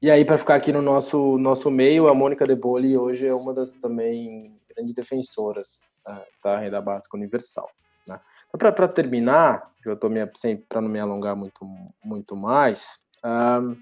[0.00, 3.34] e aí para ficar aqui no nosso nosso meio, a Mônica De Boli hoje é
[3.34, 7.68] uma das também grandes defensoras da, da renda básica universal.
[8.06, 8.20] Né?
[8.48, 10.10] Então, para terminar, eu estou
[10.68, 11.64] para não me alongar muito
[12.04, 12.98] muito mais.
[13.24, 13.76] Um,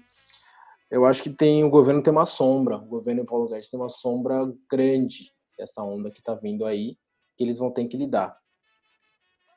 [0.89, 3.89] eu acho que tem o governo tem uma sombra, o governo Paulo Guedes tem uma
[3.89, 6.97] sombra grande essa onda que está vindo aí,
[7.37, 8.37] que eles vão ter que lidar.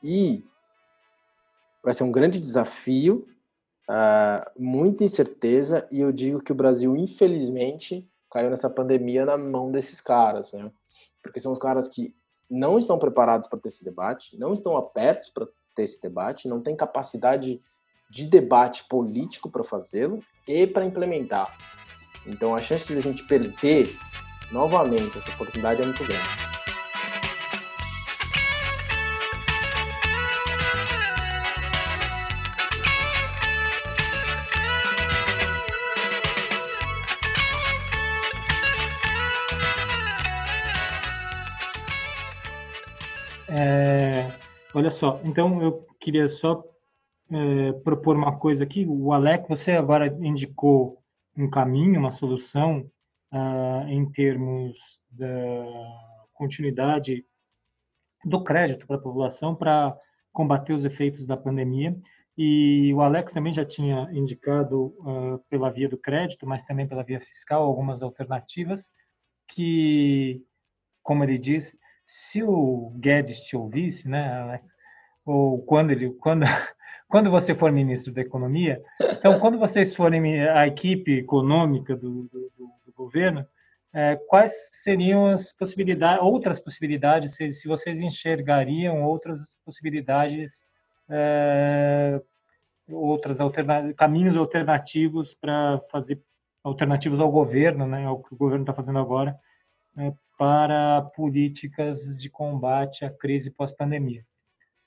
[0.03, 0.45] E
[1.83, 3.27] vai ser um grande desafio,
[3.89, 9.71] uh, muita incerteza, e eu digo que o Brasil, infelizmente, caiu nessa pandemia na mão
[9.71, 10.71] desses caras, né?
[11.23, 12.15] Porque são os caras que
[12.51, 16.63] não estão preparados para ter esse debate, não estão abertos para ter esse debate, não
[16.63, 17.61] têm capacidade
[18.13, 21.57] de debate político para fazê-lo e para implementar.
[22.27, 23.97] Então a chance de a gente perder
[24.51, 26.53] novamente essa oportunidade é muito grande.
[43.49, 44.31] É,
[44.75, 46.72] olha só, então eu queria só
[47.33, 48.87] é, propor uma coisa aqui.
[48.87, 51.03] O Alex, você agora indicou
[51.37, 52.91] um caminho, uma solução
[53.33, 54.77] uh, em termos
[55.11, 55.27] da
[56.35, 57.25] continuidade
[58.25, 59.97] do crédito para a população para
[60.33, 61.97] combater os efeitos da pandemia.
[62.37, 67.03] E o Alex também já tinha indicado uh, pela via do crédito, mas também pela
[67.03, 68.91] via fiscal, algumas alternativas
[69.49, 70.43] que,
[71.03, 74.67] como ele disse, se o Guedes te ouvisse, né, Alex,
[75.25, 76.45] ou quando ele, quando
[77.13, 82.51] quando você for ministro da Economia, então, quando vocês forem a equipe econômica do, do,
[82.57, 83.47] do governo,
[83.93, 90.67] é, quais seriam as possibilidades, outras possibilidades, se, se vocês enxergariam outras possibilidades,
[91.07, 92.19] é,
[92.89, 96.19] outras alterna caminhos alternativos para fazer
[96.65, 99.39] alternativos ao governo, né, ao que o governo está fazendo agora,
[99.99, 104.25] é, para políticas de combate à crise pós-pandemia.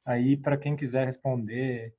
[0.03, 1.93] Aí, para quem quiser responder,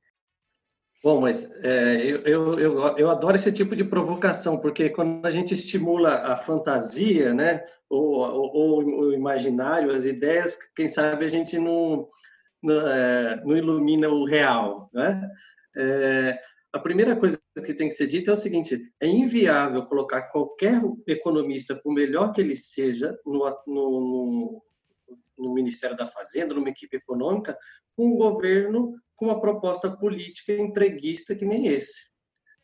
[1.03, 5.55] Bom, mas é, eu, eu, eu, adoro esse tipo de provocação, porque quando a gente
[5.55, 11.59] estimula a fantasia, né, ou, ou, ou o imaginário, as ideias, quem sabe a gente
[11.59, 12.09] não,
[12.63, 14.91] não, é, não ilumina o real.
[14.93, 15.31] Né?
[15.77, 16.41] É,
[16.73, 20.81] a primeira coisa que tem que ser dita é o seguinte: é inviável colocar qualquer
[21.07, 24.63] economista, por melhor que ele seja, no, no,
[25.39, 27.57] no Ministério da Fazenda, numa equipe econômica,
[27.97, 32.07] com um governo com uma proposta política entreguista que nem esse.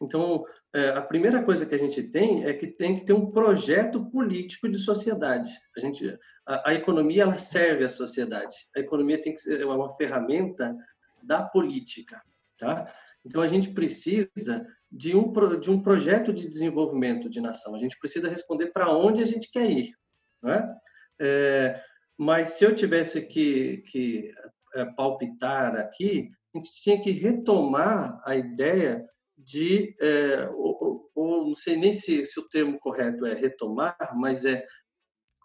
[0.00, 0.44] Então,
[0.74, 4.04] é, a primeira coisa que a gente tem é que tem que ter um projeto
[4.10, 5.52] político de sociedade.
[5.76, 8.56] A gente, a, a economia ela serve à sociedade.
[8.76, 10.74] A economia tem que ser uma ferramenta
[11.22, 12.20] da política,
[12.58, 12.92] tá?
[13.24, 17.74] Então a gente precisa de um de um projeto de desenvolvimento de nação.
[17.74, 19.94] A gente precisa responder para onde a gente quer ir,
[20.42, 20.74] né?
[21.20, 21.80] É,
[22.18, 24.34] mas se eu tivesse que, que
[24.74, 29.04] é, palpitar aqui, a gente tinha que retomar a ideia
[29.36, 34.44] de, é, ou, ou, não sei nem se, se o termo correto é retomar, mas
[34.44, 34.64] é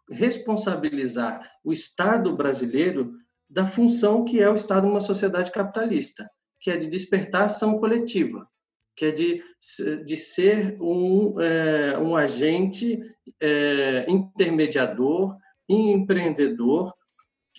[0.09, 3.13] responsabilizar o Estado brasileiro
[3.49, 6.29] da função que é o Estado numa sociedade capitalista,
[6.59, 8.47] que é de despertar ação coletiva,
[8.95, 9.43] que é de,
[10.05, 12.99] de ser um, é, um agente
[13.41, 15.37] é, intermediador,
[15.69, 16.93] empreendedor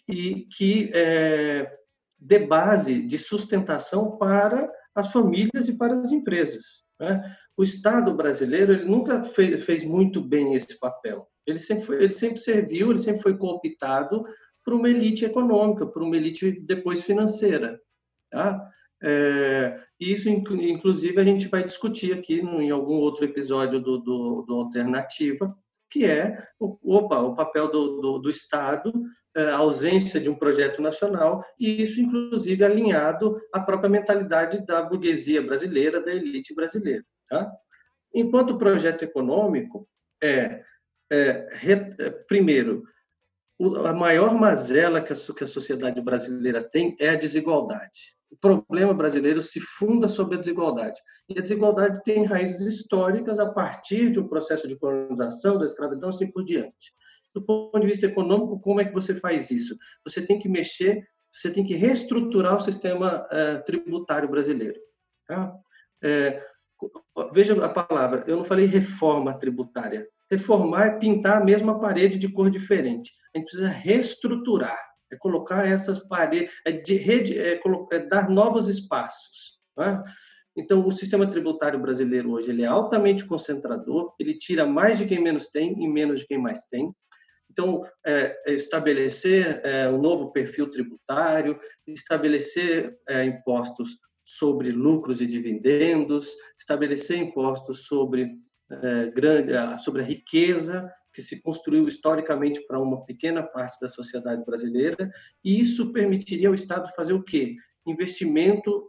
[0.08, 1.77] e que é,
[2.18, 6.82] dê base de sustentação para as famílias e para as empresas.
[6.98, 7.36] Né?
[7.56, 11.28] O Estado brasileiro ele nunca fez, fez, muito bem esse papel.
[11.46, 14.24] Ele sempre, foi, ele sempre serviu, ele sempre foi cooptado
[14.64, 17.80] por uma elite econômica, por uma elite depois financeira.
[18.30, 18.70] Tá?
[19.02, 24.54] É, isso, inclusive, a gente vai discutir aqui em algum outro episódio do, do, do
[24.54, 25.56] Alternativa,
[25.90, 28.92] que é o, opa, o papel do, do, do Estado,
[29.36, 34.82] é, a ausência de um projeto nacional, e isso, inclusive, alinhado à própria mentalidade da
[34.82, 37.04] burguesia brasileira, da elite brasileira.
[37.28, 37.50] Tá?
[38.12, 39.88] Enquanto projeto econômico,
[40.22, 40.62] é,
[41.10, 41.48] é,
[41.98, 42.82] é primeiro,
[43.84, 48.17] a maior mazela que a, que a sociedade brasileira tem é a desigualdade.
[48.30, 51.00] O problema brasileiro se funda sobre a desigualdade.
[51.28, 56.10] E a desigualdade tem raízes históricas a partir de um processo de colonização, da escravidão,
[56.10, 56.92] assim por diante.
[57.34, 59.76] Do ponto de vista econômico, como é que você faz isso?
[60.04, 64.78] Você tem que mexer, você tem que reestruturar o sistema uh, tributário brasileiro.
[65.26, 65.54] Tá?
[66.02, 66.42] É,
[67.32, 70.08] veja a palavra, eu não falei reforma tributária.
[70.30, 73.12] Reformar é pintar a mesma parede de cor diferente.
[73.34, 74.78] A gente precisa reestruturar,
[75.10, 77.60] é colocar essas paredes, é, de, é,
[77.92, 79.58] é dar novos espaços.
[79.76, 80.02] Né?
[80.56, 85.20] Então, o sistema tributário brasileiro hoje ele é altamente concentrador, ele tira mais de quem
[85.20, 86.92] menos tem e menos de quem mais tem.
[87.50, 95.26] Então, é, é estabelecer é, um novo perfil tributário, estabelecer é, impostos sobre lucros e
[95.26, 98.36] dividendos, estabelecer impostos sobre,
[98.70, 99.52] é, grande,
[99.82, 105.10] sobre a riqueza que se construiu historicamente para uma pequena parte da sociedade brasileira,
[105.44, 107.56] e isso permitiria ao Estado fazer o quê?
[107.84, 108.88] Investimento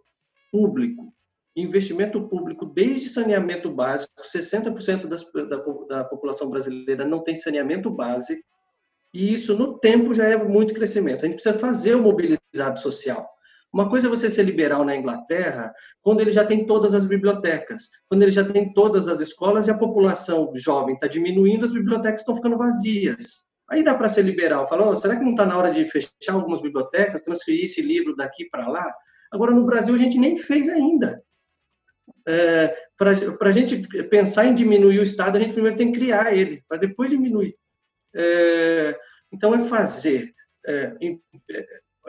[0.51, 1.11] público.
[1.55, 5.57] Investimento público desde saneamento básico, 60% das, da,
[5.87, 8.43] da população brasileira não tem saneamento básico,
[9.11, 11.25] e isso no tempo já é muito crescimento.
[11.25, 13.27] A gente precisa fazer o mobilizado social.
[13.71, 17.83] Uma coisa é você ser liberal na Inglaterra, quando ele já tem todas as bibliotecas,
[18.07, 22.21] quando ele já tem todas as escolas e a população jovem está diminuindo, as bibliotecas
[22.21, 23.45] estão ficando vazias.
[23.69, 26.33] Aí dá para ser liberal, falar, oh, será que não está na hora de fechar
[26.33, 28.91] algumas bibliotecas, transferir esse livro daqui para lá?
[29.31, 31.21] Agora, no Brasil, a gente nem fez ainda.
[32.27, 33.11] É, para
[33.49, 36.77] a gente pensar em diminuir o Estado, a gente primeiro tem que criar ele, para
[36.77, 37.55] depois diminuir.
[38.15, 38.97] É,
[39.31, 40.33] então, é fazer
[40.65, 40.95] é,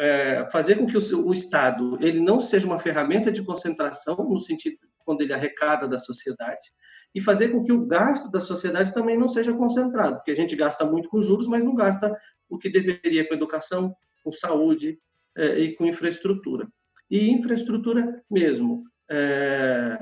[0.00, 4.38] é, fazer com que o, o, Estado ele não seja uma ferramenta de concentração no
[4.38, 6.72] sentido quando ele arrecada da sociedade
[7.14, 10.56] e fazer com que o gasto da sociedade também não seja concentrado, porque a gente
[10.56, 12.16] gasta muito com juros, mas não gasta
[12.48, 13.94] o que deveria com educação,
[14.24, 14.98] com saúde
[15.36, 16.66] é, e com infraestrutura.
[17.10, 19.98] E infraestrutura mesmo, é,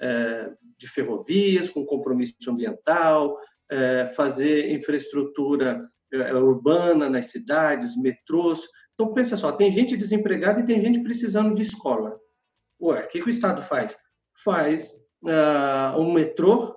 [0.00, 3.38] é de ferrovias, com compromisso ambiental,
[3.70, 5.80] é, fazer infraestrutura
[6.12, 8.60] é, urbana nas cidades, metrôs,
[9.02, 12.18] então, pensa só, tem gente desempregada e tem gente precisando de escola.
[12.80, 13.96] Ué, o que, que o Estado faz?
[14.44, 14.92] Faz
[15.22, 16.76] uh, um metrô,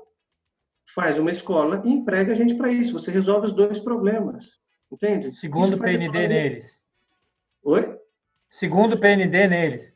[0.94, 2.94] faz uma escola e emprega a gente para isso.
[2.94, 4.60] Você resolve os dois problemas.
[4.92, 5.32] Entende?
[5.36, 6.82] Segundo o PND neles.
[7.64, 7.98] Oi?
[8.50, 9.96] Segundo o PND neles.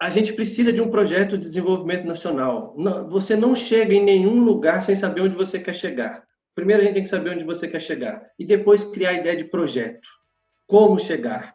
[0.00, 2.74] A gente precisa de um projeto de desenvolvimento nacional.
[3.08, 6.24] Você não chega em nenhum lugar sem saber onde você quer chegar.
[6.54, 9.36] Primeiro a gente tem que saber onde você quer chegar e depois criar a ideia
[9.36, 10.08] de projeto
[10.66, 11.54] como chegar.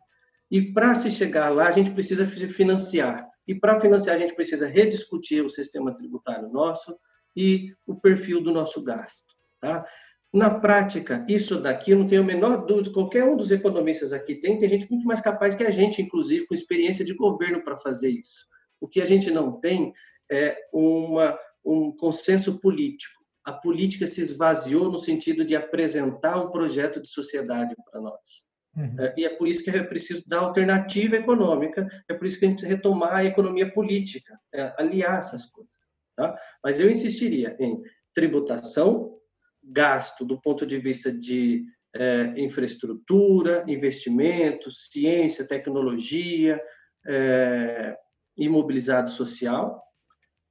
[0.50, 3.28] E para se chegar lá, a gente precisa financiar.
[3.48, 6.98] E para financiar, a gente precisa rediscutir o sistema tributário nosso
[7.36, 9.36] e o perfil do nosso gasto.
[9.60, 9.86] Tá?
[10.34, 14.60] Na prática, isso daqui, não tenho a menor dúvida, qualquer um dos economistas aqui tem,
[14.60, 18.10] tem gente muito mais capaz que a gente, inclusive, com experiência de governo para fazer
[18.10, 18.48] isso.
[18.80, 19.94] O que a gente não tem
[20.30, 23.16] é uma, um consenso político.
[23.44, 28.47] A política se esvaziou no sentido de apresentar um projeto de sociedade para nós.
[28.78, 28.96] Uhum.
[29.00, 32.46] É, e é por isso que é preciso dar alternativa econômica, é por isso que
[32.46, 35.74] a gente precisa retomar a economia política, é, aliar essas coisas.
[36.16, 36.38] Tá?
[36.64, 37.82] Mas eu insistiria em
[38.14, 39.18] tributação,
[39.64, 41.66] gasto do ponto de vista de
[41.96, 46.62] é, infraestrutura, investimentos, ciência, tecnologia,
[47.06, 47.98] é,
[48.38, 49.84] imobilizado social,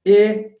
[0.05, 0.51] e,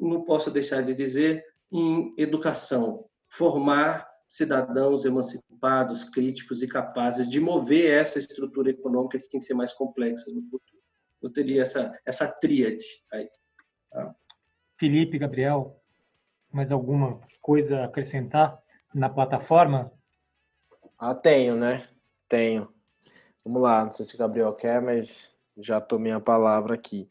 [0.00, 7.92] não posso deixar de dizer, em educação, formar cidadãos emancipados, críticos e capazes de mover
[7.92, 10.82] essa estrutura econômica que tem que ser mais complexa no futuro.
[11.22, 13.28] Eu teria essa, essa tríade aí.
[13.90, 14.14] Tá?
[14.78, 15.80] Felipe, Gabriel,
[16.52, 18.60] mais alguma coisa a acrescentar
[18.92, 19.92] na plataforma?
[20.98, 21.88] Ah, tenho, né?
[22.28, 22.72] Tenho.
[23.44, 27.10] Vamos lá, não sei se o Gabriel quer, mas já tomei a palavra aqui.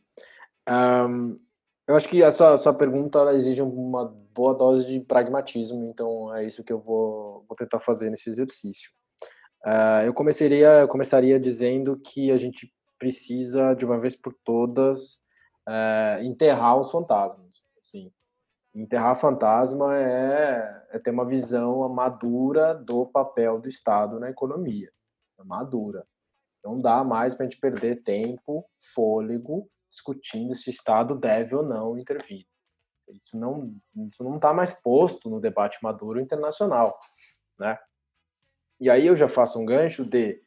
[0.68, 1.40] Um,
[1.88, 6.34] eu acho que a sua, a sua pergunta exige uma boa dose de pragmatismo, então
[6.36, 8.92] é isso que eu vou, vou tentar fazer nesse exercício.
[9.66, 15.16] Uh, eu começaria, eu começaria dizendo que a gente precisa, de uma vez por todas,
[15.68, 17.64] uh, enterrar os fantasmas.
[17.80, 18.12] Assim.
[18.76, 24.92] Enterrar fantasma é, é ter uma visão madura do papel do Estado na economia.
[25.46, 26.06] Madura.
[26.64, 28.66] Não dá mais para a gente perder tempo,
[28.96, 32.46] fôlego, discutindo se o Estado deve ou não intervir.
[33.15, 33.73] Isso não
[34.10, 36.99] isso não está mais posto no debate maduro internacional,
[37.60, 37.77] né?
[38.80, 40.41] E aí eu já faço um gancho de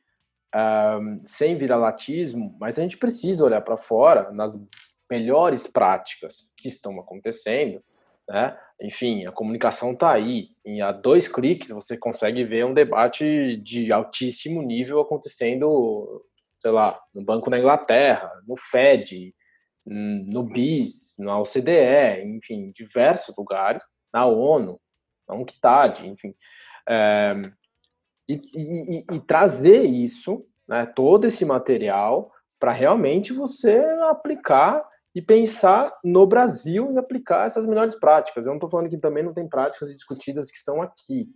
[0.55, 4.61] um, sem viralatismo, mas a gente precisa olhar para fora nas
[5.11, 7.83] melhores práticas que estão acontecendo
[8.29, 8.59] né?
[8.81, 10.51] Enfim, a comunicação está aí.
[10.65, 16.23] E a dois cliques você consegue ver um debate de altíssimo nível acontecendo,
[16.61, 19.35] sei lá, no Banco da Inglaterra, no Fed,
[19.87, 23.83] no BIS, na OCDE, enfim, diversos lugares,
[24.13, 24.81] na ONU,
[25.29, 26.35] na UNCTAD, enfim.
[26.89, 27.35] É,
[28.29, 34.85] e, e, e, trazer isso, né, todo esse material, para realmente você aplicar
[35.15, 38.45] e pensar no Brasil e aplicar essas melhores práticas.
[38.45, 41.29] Eu não estou falando que também não tem práticas discutidas que são aqui,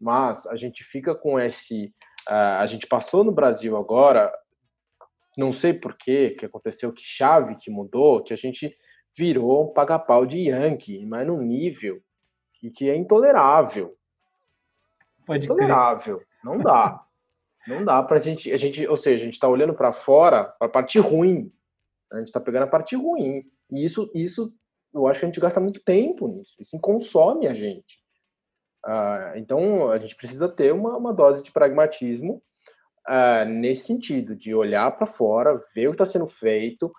[0.00, 1.86] mas a gente fica com esse.
[2.28, 4.32] Uh, a gente passou no Brasil agora,
[5.40, 8.76] não sei por que aconteceu, que chave que mudou, que a gente
[9.16, 12.00] virou um paga-pau de Yankee, mas num nível
[12.54, 13.96] que, que é intolerável.
[15.26, 16.18] Pode intolerável.
[16.18, 16.28] Crer.
[16.44, 17.04] Não dá.
[17.66, 20.44] Não dá para a gente, a gente, ou seja, a gente está olhando para fora,
[20.58, 21.52] para a parte ruim
[22.12, 23.42] a gente está pegando a parte ruim.
[23.70, 24.52] E isso, isso,
[24.92, 26.54] eu acho que a gente gasta muito tempo nisso.
[26.60, 28.00] Isso consome a gente.
[28.84, 32.42] Uh, então, a gente precisa ter uma, uma dose de pragmatismo
[33.08, 36.92] uh, nesse sentido, de olhar para fora, ver o que está sendo feito,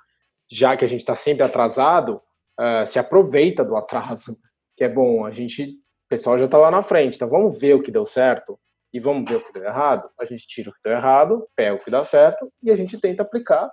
[0.51, 2.21] já que a gente está sempre atrasado,
[2.59, 4.37] uh, se aproveita do atraso,
[4.75, 5.25] que é bom.
[5.25, 8.05] A gente, o pessoal já está lá na frente, então vamos ver o que deu
[8.05, 8.59] certo
[8.93, 10.09] e vamos ver o que deu errado.
[10.19, 12.99] A gente tira o que deu errado, pega o que dá certo e a gente
[12.99, 13.71] tenta aplicar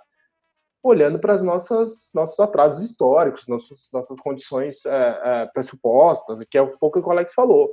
[0.83, 6.61] olhando para as nossas nossos atrasos históricos, nossos, nossas condições é, é, pressupostas, que é
[6.61, 7.71] um pouco o que o Alex falou.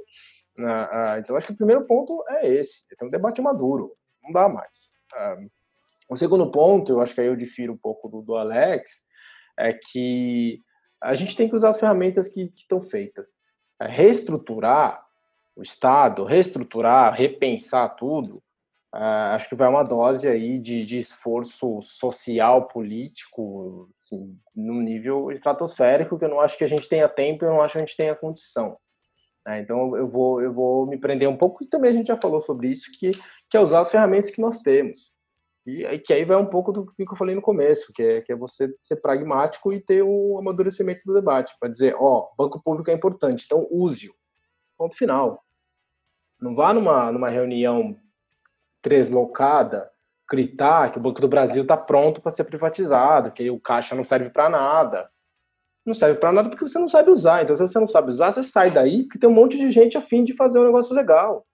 [0.58, 1.20] Né?
[1.20, 3.92] então, acho que o primeiro ponto é esse: é um debate maduro,
[4.28, 4.90] não dá mais.
[6.08, 9.02] o segundo ponto, eu acho que aí eu difiro um pouco do, do Alex,
[9.58, 10.62] é que
[11.00, 13.30] a gente tem que usar as ferramentas que estão feitas.
[13.80, 15.04] É, reestruturar
[15.56, 18.42] o Estado, reestruturar, repensar tudo,
[18.94, 25.30] Uh, acho que vai uma dose aí de, de esforço social, político, assim, num nível
[25.30, 27.80] estratosférico que eu não acho que a gente tenha tempo, eu não acho que a
[27.82, 28.78] gente tenha condição.
[29.48, 29.62] Né?
[29.62, 32.42] Então eu vou eu vou me prender um pouco e também a gente já falou
[32.42, 33.12] sobre isso que
[33.48, 35.10] que é usar as ferramentas que nós temos
[35.66, 38.32] e que aí vai um pouco do que eu falei no começo, que é, que
[38.32, 42.90] é você ser pragmático e ter um amadurecimento do debate para dizer, ó, banco público
[42.90, 44.14] é importante, então use-o.
[44.78, 45.44] Ponto final.
[46.40, 47.96] Não vá numa numa reunião
[48.82, 49.90] deslocada,
[50.30, 54.04] gritar que o Banco do Brasil está pronto para ser privatizado, que o caixa não
[54.04, 55.10] serve para nada.
[55.88, 57.42] Não serve para nada porque você não sabe usar.
[57.42, 59.96] Então, se você não sabe usar, você sai daí, porque tem um monte de gente
[59.96, 61.46] a fim de fazer um negócio legal.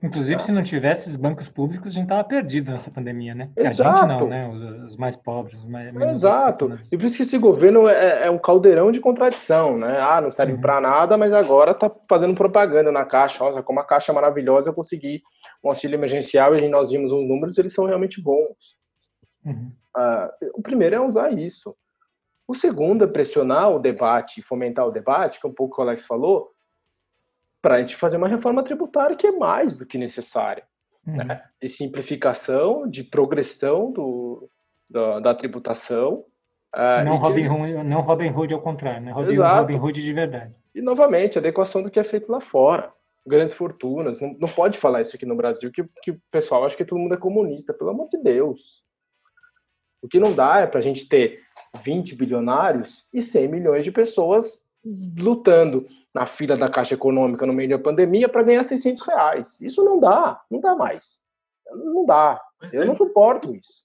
[0.00, 0.44] Inclusive, tá.
[0.44, 3.50] se não tivesse esses bancos públicos, a gente estava perdido nessa pandemia, né?
[3.56, 3.90] Exato.
[3.90, 4.48] A gente não, né?
[4.48, 5.94] Os, os mais pobres, os mais.
[5.96, 6.78] Exato.
[6.90, 9.98] E por isso que esse governo é, é, um caldeirão de contradição, né?
[10.00, 10.60] Ah, não serve uhum.
[10.60, 13.42] para nada, mas agora está fazendo propaganda na caixa.
[13.42, 15.22] Olha, como a caixa é maravilhosa, eu consegui
[15.62, 18.76] um auxílio emergencial e nós vimos os números, eles são realmente bons.
[19.44, 19.72] Uhum.
[19.96, 21.76] Uh, o primeiro é usar isso.
[22.46, 25.82] O segundo é pressionar o debate, fomentar o debate, que é um pouco o que
[25.82, 26.50] o Alex falou,
[27.60, 30.64] para a gente fazer uma reforma tributária que é mais do que necessária.
[31.06, 31.16] Uhum.
[31.16, 31.42] Né?
[31.60, 34.50] De simplificação, de progressão do,
[34.90, 36.24] da, da tributação.
[36.74, 39.12] Uh, não, Robin Hood, não Robin Hood ao contrário, né?
[39.12, 40.54] Robin, Robin Hood de verdade.
[40.74, 42.92] E, novamente, adequação do que é feito lá fora.
[43.26, 44.20] Grandes fortunas.
[44.20, 46.98] Não, não pode falar isso aqui no Brasil, que, que o pessoal acha que todo
[46.98, 47.74] mundo é comunista.
[47.74, 48.82] Pelo amor de Deus.
[50.02, 51.40] O que não dá é para a gente ter
[51.84, 54.60] 20 bilionários e 100 milhões de pessoas
[55.16, 59.60] lutando na fila da Caixa Econômica no meio da pandemia para ganhar 600 reais.
[59.60, 61.20] Isso não dá, não dá mais.
[61.70, 62.40] Não dá.
[62.58, 62.84] Pois Eu é.
[62.84, 63.82] não suporto isso.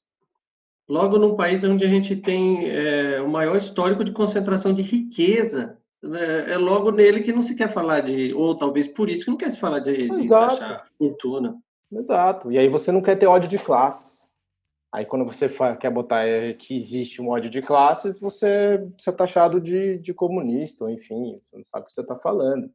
[0.90, 5.78] Logo num país onde a gente tem é, o maior histórico de concentração de riqueza,
[6.04, 9.32] é, é, logo nele que não se quer falar de, ou talvez por isso que
[9.32, 11.58] não quer se falar de, de taxar fortuna.
[11.92, 12.52] Exato.
[12.52, 14.17] E aí você não quer ter ódio de classes.
[14.92, 15.50] Aí quando você
[15.80, 20.14] quer botar é, que existe um ódio de classes, você, você é taxado de, de
[20.14, 22.72] comunista, ou enfim, você não sabe o que você está falando.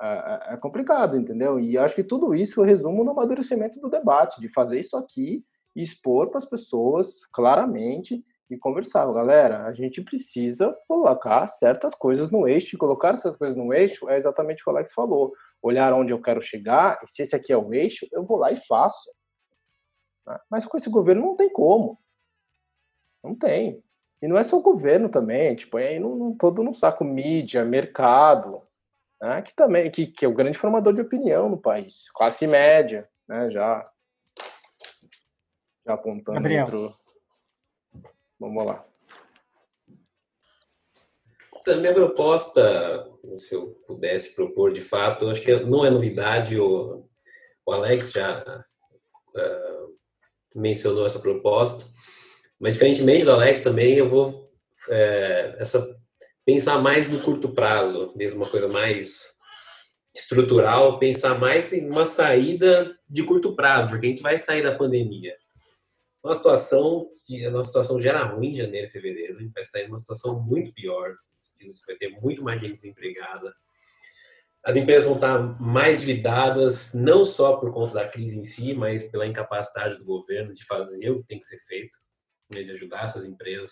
[0.00, 1.58] É, é, é, complicado, entendeu?
[1.58, 5.44] E acho que tudo isso eu resumo no amadurecimento do debate, de fazer isso aqui
[5.74, 9.12] e expor para as pessoas claramente e conversar.
[9.12, 14.08] Galera, a gente precisa colocar certas coisas no eixo, e colocar essas coisas no eixo
[14.08, 15.32] é exatamente o que o Alex falou.
[15.60, 18.52] Olhar onde eu quero chegar, e se esse aqui é o eixo, eu vou lá
[18.52, 19.10] e faço.
[20.28, 20.38] Né?
[20.50, 21.98] Mas com esse governo não tem como.
[23.24, 23.82] Não tem.
[24.20, 28.62] E não é só o governo também, tipo, aí não, todo no saco mídia, mercado,
[29.20, 29.42] né?
[29.42, 33.50] que também que, que é o grande formador de opinião no país, classe média, né?
[33.50, 33.84] Já,
[35.86, 36.64] já apontando Gabriel.
[36.64, 36.98] Outro...
[38.40, 38.84] Vamos lá.
[41.54, 47.04] Essa minha proposta, se eu pudesse propor de fato, acho que não é novidade, o,
[47.66, 48.64] o Alex já
[49.36, 49.97] uh,
[50.54, 51.84] mencionou essa proposta,
[52.58, 54.50] mas diferentemente do Alex também, eu vou
[54.88, 55.96] é, essa
[56.44, 59.36] pensar mais no curto prazo, mesmo uma coisa mais
[60.14, 64.76] estrutural, pensar mais em uma saída de curto prazo, porque a gente vai sair da
[64.76, 65.36] pandemia.
[66.24, 69.52] Uma situação que a nossa situação já era ruim em janeiro e fevereiro, a gente
[69.52, 73.54] vai sair numa situação muito pior, você vai ter muito mais gente desempregada.
[74.68, 79.02] As empresas vão estar mais endividadas, não só por conta da crise em si, mas
[79.02, 81.96] pela incapacidade do governo de fazer o que tem que ser feito,
[82.52, 83.70] né, de ajudar essas empresas.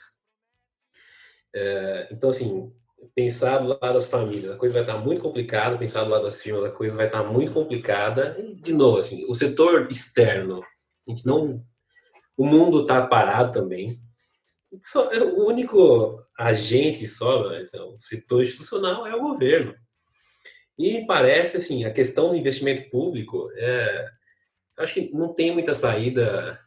[1.54, 2.72] É, então, assim,
[3.14, 6.40] pensar do lado das famílias, a coisa vai estar muito complicada, pensar do lado das
[6.40, 8.34] firmas, a coisa vai estar muito complicada.
[8.38, 10.62] E, de novo, assim, o setor externo,
[11.06, 11.62] a gente não...
[12.38, 14.00] O mundo está parado também.
[14.80, 19.74] Só, é o único agente que sobra, né, o setor institucional, é o governo.
[20.78, 24.10] E parece, assim, a questão do investimento público, é,
[24.78, 26.60] acho que não tem muita saída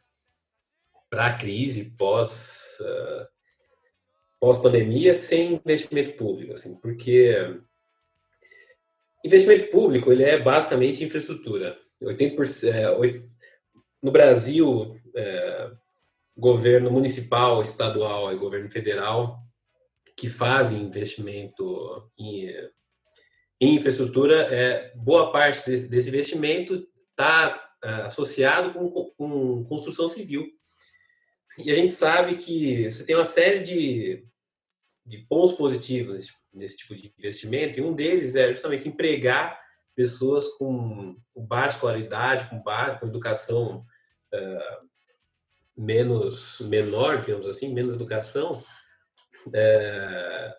[1.09, 2.77] para a crise pós...
[2.81, 3.39] Uh,
[4.39, 7.59] pós-pandemia sem investimento público, assim, porque
[9.23, 11.77] investimento público ele é basicamente infraestrutura.
[12.01, 13.21] 80%, é,
[14.01, 15.71] no Brasil, é,
[16.37, 19.39] governo municipal, estadual e governo federal
[20.15, 22.47] que fazem investimento em,
[23.59, 30.47] em infraestrutura, é, boa parte desse, desse investimento está é, associado com, com construção civil.
[31.57, 34.29] E a gente sabe que você tem uma série de
[35.09, 39.59] de pontos positivos nesse, tipo de investimento, e um deles é justamente empregar
[39.95, 43.83] pessoas com, com baixa qualidade, com, baixa, com educação
[44.33, 44.89] uh,
[45.75, 48.63] menos menor, digamos assim, menos educação.
[49.47, 50.53] Uh,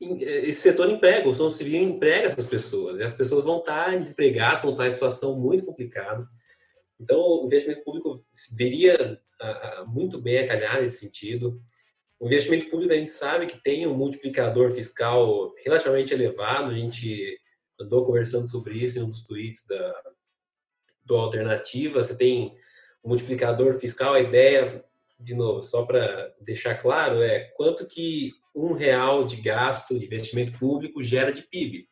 [0.00, 4.62] esse setor emprega, o som civil emprega essas pessoas, e as pessoas vão estar desempregadas,
[4.62, 6.28] vão estar em situação muito complicada.
[7.00, 8.16] Então, o investimento público
[8.56, 9.20] veria
[9.86, 11.60] muito bem a calhar nesse sentido.
[12.18, 16.70] O investimento público a gente sabe que tem um multiplicador fiscal relativamente elevado.
[16.70, 17.38] A gente
[17.78, 20.02] andou conversando sobre isso em um dos tweets da,
[21.04, 22.02] do Alternativa.
[22.02, 22.56] Você tem
[23.04, 24.14] um multiplicador fiscal.
[24.14, 24.82] A ideia,
[25.20, 30.58] de novo, só para deixar claro, é quanto que um real de gasto de investimento
[30.58, 31.86] público gera de PIB.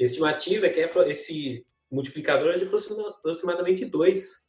[0.00, 0.80] A estimativa é que
[1.10, 4.46] esse multiplicador é de aproximadamente dois,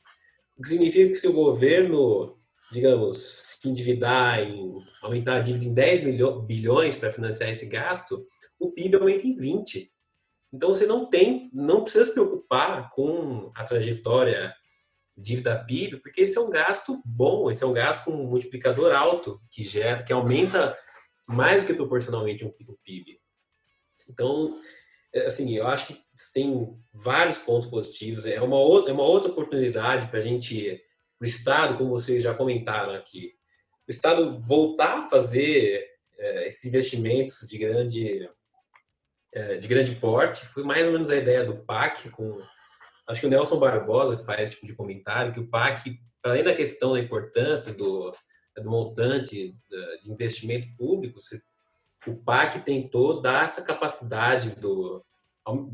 [0.58, 2.38] o que significa que se o governo
[2.72, 8.26] digamos, se endividar, em, aumentar a dívida em 10 milho, bilhões para financiar esse gasto,
[8.60, 9.92] o PIB aumenta em 20.
[10.52, 14.54] Então você não tem, não precisa se preocupar com a trajetória
[15.16, 18.94] dívida PIB, porque esse é um gasto bom, esse é um gasto com um multiplicador
[18.94, 20.78] alto que gera, que aumenta
[21.28, 23.20] mais do que proporcionalmente o PIB.
[24.10, 24.60] Então,
[25.14, 28.26] é, assim, eu acho que tem vários pontos positivos.
[28.26, 30.82] É uma outra, é uma outra oportunidade para a gente
[31.20, 33.34] o Estado, como vocês já comentaram aqui,
[33.88, 35.84] o Estado voltar a fazer
[36.18, 38.30] é, esses investimentos de grande,
[39.34, 42.40] é, de grande porte, foi mais ou menos a ideia do PAC, com,
[43.08, 46.44] acho que o Nelson Barbosa que faz esse tipo de comentário, que o PAC, além
[46.44, 48.12] da questão da importância do,
[48.62, 49.56] do montante
[50.04, 51.20] de investimento público,
[52.08, 55.04] o PAC tentou dar essa capacidade do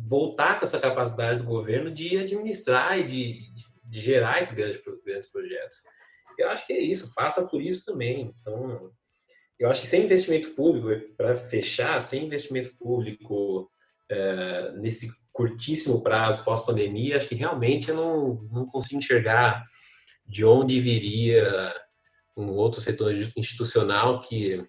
[0.08, 4.82] voltar com essa capacidade do governo de administrar e de, de de gerar esses grandes,
[5.06, 5.78] grandes projetos.
[6.38, 8.34] Eu acho que é isso, passa por isso também.
[8.42, 8.92] Então,
[9.60, 13.70] eu acho que sem investimento público, para fechar, sem investimento público
[14.10, 19.64] é, nesse curtíssimo prazo pós-pandemia, acho que realmente eu não, não consigo enxergar
[20.26, 21.72] de onde viria
[22.36, 24.68] um outro setor institucional que,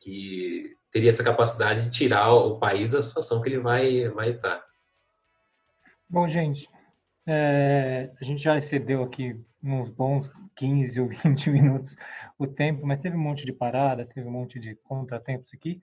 [0.00, 4.64] que teria essa capacidade de tirar o país da situação que ele vai, vai estar.
[6.08, 6.68] Bom, gente,
[7.26, 11.96] é, a gente já excedeu aqui uns bons 15 ou 20 minutos
[12.38, 15.82] o tempo, mas teve um monte de parada, teve um monte de contratempos aqui.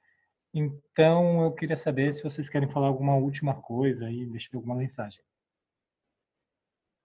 [0.53, 5.19] Então, eu queria saber se vocês querem falar alguma última coisa e deixar alguma mensagem.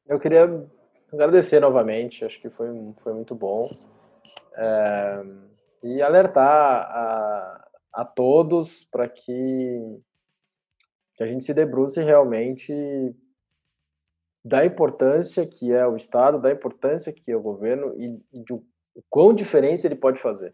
[0.07, 0.69] Eu queria
[1.13, 2.69] agradecer novamente, acho que foi,
[3.03, 3.69] foi muito bom.
[4.57, 5.25] É,
[5.83, 10.01] e alertar a, a todos para que,
[11.15, 12.73] que a gente se debruce realmente
[14.45, 18.65] da importância que é o Estado, da importância que é o governo e, e do
[18.99, 20.53] o quão diferença ele pode fazer.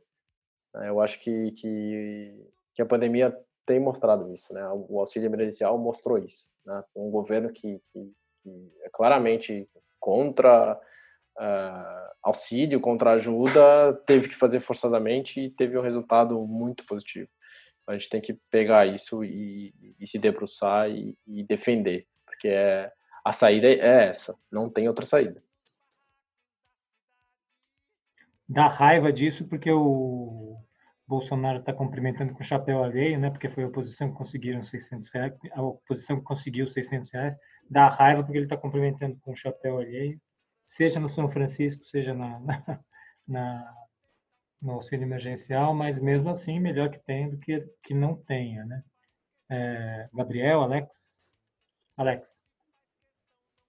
[0.77, 3.35] É, eu acho que, que, que, a pandemia
[3.65, 4.63] tem mostrado isso, né?
[4.69, 6.47] O auxílio emergencial mostrou isso.
[6.67, 6.85] Né?
[6.95, 9.67] Um governo que, que, que é claramente
[9.99, 10.79] contra
[11.39, 17.29] uh, auxílio, contra ajuda, teve que fazer forçadamente e teve um resultado muito positivo.
[17.87, 22.91] A gente tem que pegar isso e, e se debruçar e, e defender, porque é
[23.25, 25.43] a saída é essa, não tem outra saída.
[28.47, 30.59] Dá raiva disso porque o,
[31.07, 33.31] Bolsonaro está cumprimentando com chapéu alheio, né?
[33.31, 37.37] Porque foi a oposição que conseguiram 600 reais, a oposição que conseguiu 600 reais,
[37.69, 40.19] dá raiva porque ele está cumprimentando com chapéu alheio,
[40.65, 42.81] seja no São Francisco, seja na, na,
[43.27, 43.75] na,
[44.61, 48.83] no auxílio emergencial, mas mesmo assim melhor que tenha do que que não tenha, né?
[49.51, 51.21] É, Gabriel, Alex,
[51.97, 52.43] Alex.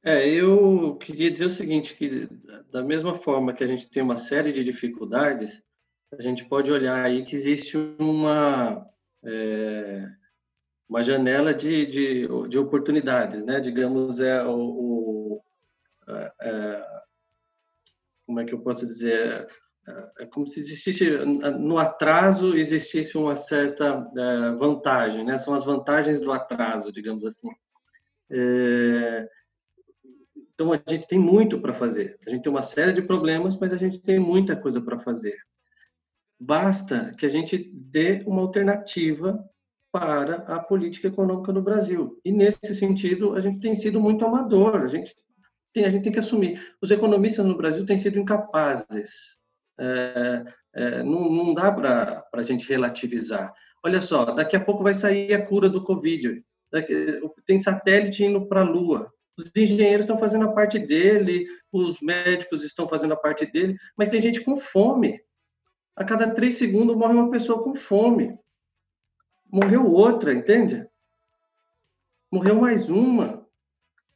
[0.03, 2.27] É, eu queria dizer o seguinte, que
[2.71, 5.63] da mesma forma que a gente tem uma série de dificuldades,
[6.13, 8.87] a gente pode olhar aí que existe uma
[9.23, 10.07] é,
[10.87, 13.59] uma janela de, de, de, oportunidades, né?
[13.59, 14.94] Digamos, é o, o
[18.25, 19.47] como é que eu posso dizer?
[19.87, 21.09] É, é como se existisse
[21.59, 25.37] no atraso existisse uma certa é, vantagem, né?
[25.37, 27.49] São as vantagens do atraso, digamos assim.
[28.31, 29.29] É,
[30.53, 32.17] então a gente tem muito para fazer.
[32.25, 35.37] A gente tem uma série de problemas, mas a gente tem muita coisa para fazer.
[36.39, 39.43] Basta que a gente dê uma alternativa
[39.91, 42.19] para a política econômica no Brasil.
[42.25, 44.77] E nesse sentido, a gente tem sido muito amador.
[44.77, 45.13] A gente
[45.75, 46.65] tem, a gente tem que assumir.
[46.81, 49.37] Os economistas no Brasil têm sido incapazes.
[49.77, 53.53] É, é, não, não dá para a gente relativizar.
[53.83, 56.41] Olha só, daqui a pouco vai sair a cura do Covid.
[56.71, 59.11] Daqui, tem satélite indo para a Lua.
[59.37, 64.07] Os engenheiros estão fazendo a parte dele, os médicos estão fazendo a parte dele, mas
[64.07, 65.19] tem gente com fome.
[65.93, 68.37] A cada três segundos morre uma pessoa com fome.
[69.51, 70.87] Morreu outra, entende?
[72.31, 73.45] Morreu mais uma.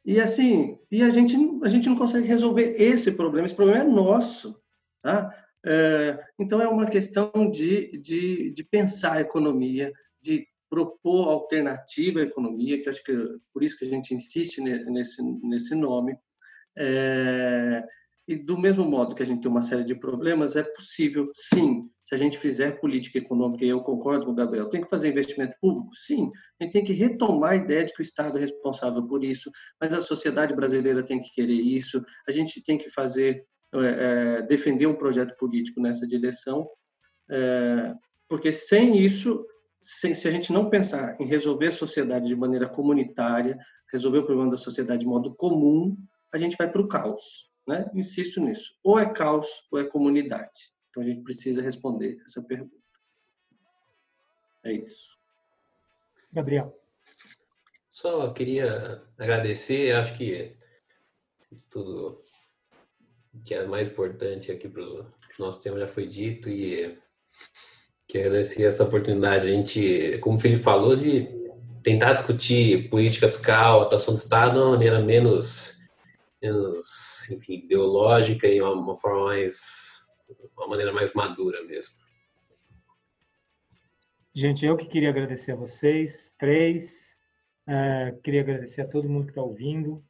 [0.04, 3.46] E assim, e a gente, a gente não consegue resolver esse problema.
[3.46, 4.60] Esse problema é nosso.
[5.02, 5.32] Tá?
[5.64, 12.22] É, então, é uma questão de, de, de pensar a economia, de propor alternativa à
[12.22, 13.16] economia, que acho que é
[13.52, 16.16] por isso que a gente insiste nesse, nesse nome.
[16.76, 17.84] É,
[18.30, 21.90] e do mesmo modo que a gente tem uma série de problemas, é possível, sim,
[22.04, 25.08] se a gente fizer política econômica, e eu concordo com o Gabriel, tem que fazer
[25.08, 25.92] investimento público?
[25.96, 26.30] Sim,
[26.60, 29.50] a gente tem que retomar a ideia de que o Estado é responsável por isso,
[29.80, 33.44] mas a sociedade brasileira tem que querer isso, a gente tem que fazer,
[33.74, 36.68] é, é, defender um projeto político nessa direção,
[37.28, 37.92] é,
[38.28, 39.44] porque sem isso,
[39.82, 43.58] sem, se a gente não pensar em resolver a sociedade de maneira comunitária,
[43.92, 45.96] resolver o problema da sociedade de modo comum,
[46.32, 47.49] a gente vai para o caos.
[47.66, 47.90] Né?
[47.94, 48.74] Insisto nisso.
[48.82, 50.72] Ou é caos ou é comunidade.
[50.90, 52.76] Então a gente precisa responder essa pergunta.
[54.64, 55.08] É isso.
[56.32, 56.76] Gabriel.
[57.90, 60.56] Só queria agradecer, acho que
[61.68, 62.22] tudo
[63.44, 65.06] que é mais importante aqui para o
[65.38, 66.98] nosso tema já foi dito e
[68.08, 69.46] quero agradecer essa oportunidade.
[69.46, 71.28] A gente, como o Felipe falou, de
[71.82, 75.79] tentar discutir política fiscal, atuação do Estado de uma maneira menos
[76.42, 80.04] menos, enfim, ideológica e uma, uma forma mais,
[80.56, 81.94] uma maneira mais madura mesmo.
[84.34, 87.16] Gente, eu que queria agradecer a vocês, três.
[87.66, 90.04] É, queria agradecer a todo mundo que está ouvindo.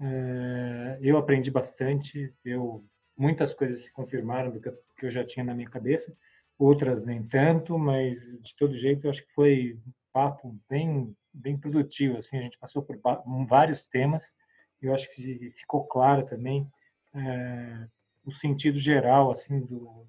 [0.00, 2.34] É, eu aprendi bastante.
[2.44, 2.84] Eu
[3.16, 6.16] muitas coisas se confirmaram do que, que eu já tinha na minha cabeça,
[6.58, 11.56] outras nem tanto, mas de todo jeito eu acho que foi um papo bem bem
[11.56, 12.18] produtivo.
[12.18, 12.98] Assim, a gente passou por
[13.46, 14.34] vários temas
[14.82, 16.66] eu acho que ficou claro também
[17.14, 17.86] é,
[18.24, 20.06] o sentido geral assim do, do,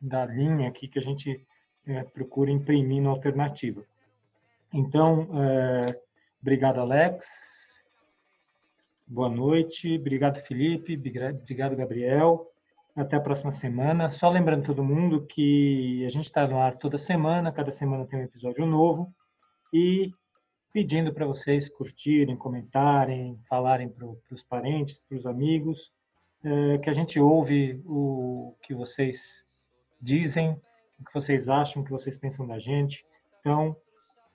[0.00, 1.44] da linha aqui que a gente
[1.86, 3.84] é, procura imprimir na alternativa.
[4.72, 6.00] Então, é,
[6.40, 7.82] obrigado Alex,
[9.06, 12.50] boa noite, obrigado Felipe, obrigado Gabriel,
[12.94, 14.10] até a próxima semana.
[14.10, 18.20] Só lembrando todo mundo que a gente está no ar toda semana, cada semana tem
[18.20, 19.12] um episódio novo.
[19.72, 20.12] E
[20.72, 25.92] pedindo para vocês curtirem, comentarem, falarem para os parentes, para os amigos,
[26.44, 29.44] é, que a gente ouve o que vocês
[30.00, 30.50] dizem,
[30.98, 33.04] o que vocês acham, o que vocês pensam da gente.
[33.40, 33.76] Então,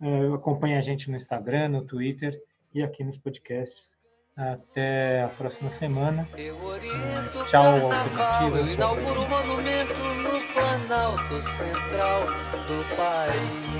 [0.02, 2.40] é, acompanhe a gente no Instagram, no Twitter
[2.74, 3.96] e aqui nos podcasts.
[4.36, 6.28] Até a próxima semana.
[6.34, 8.58] É, tchau, Alternativa.
[8.58, 12.26] Eu inauguro o monumento no Planalto Central
[12.68, 13.75] do país.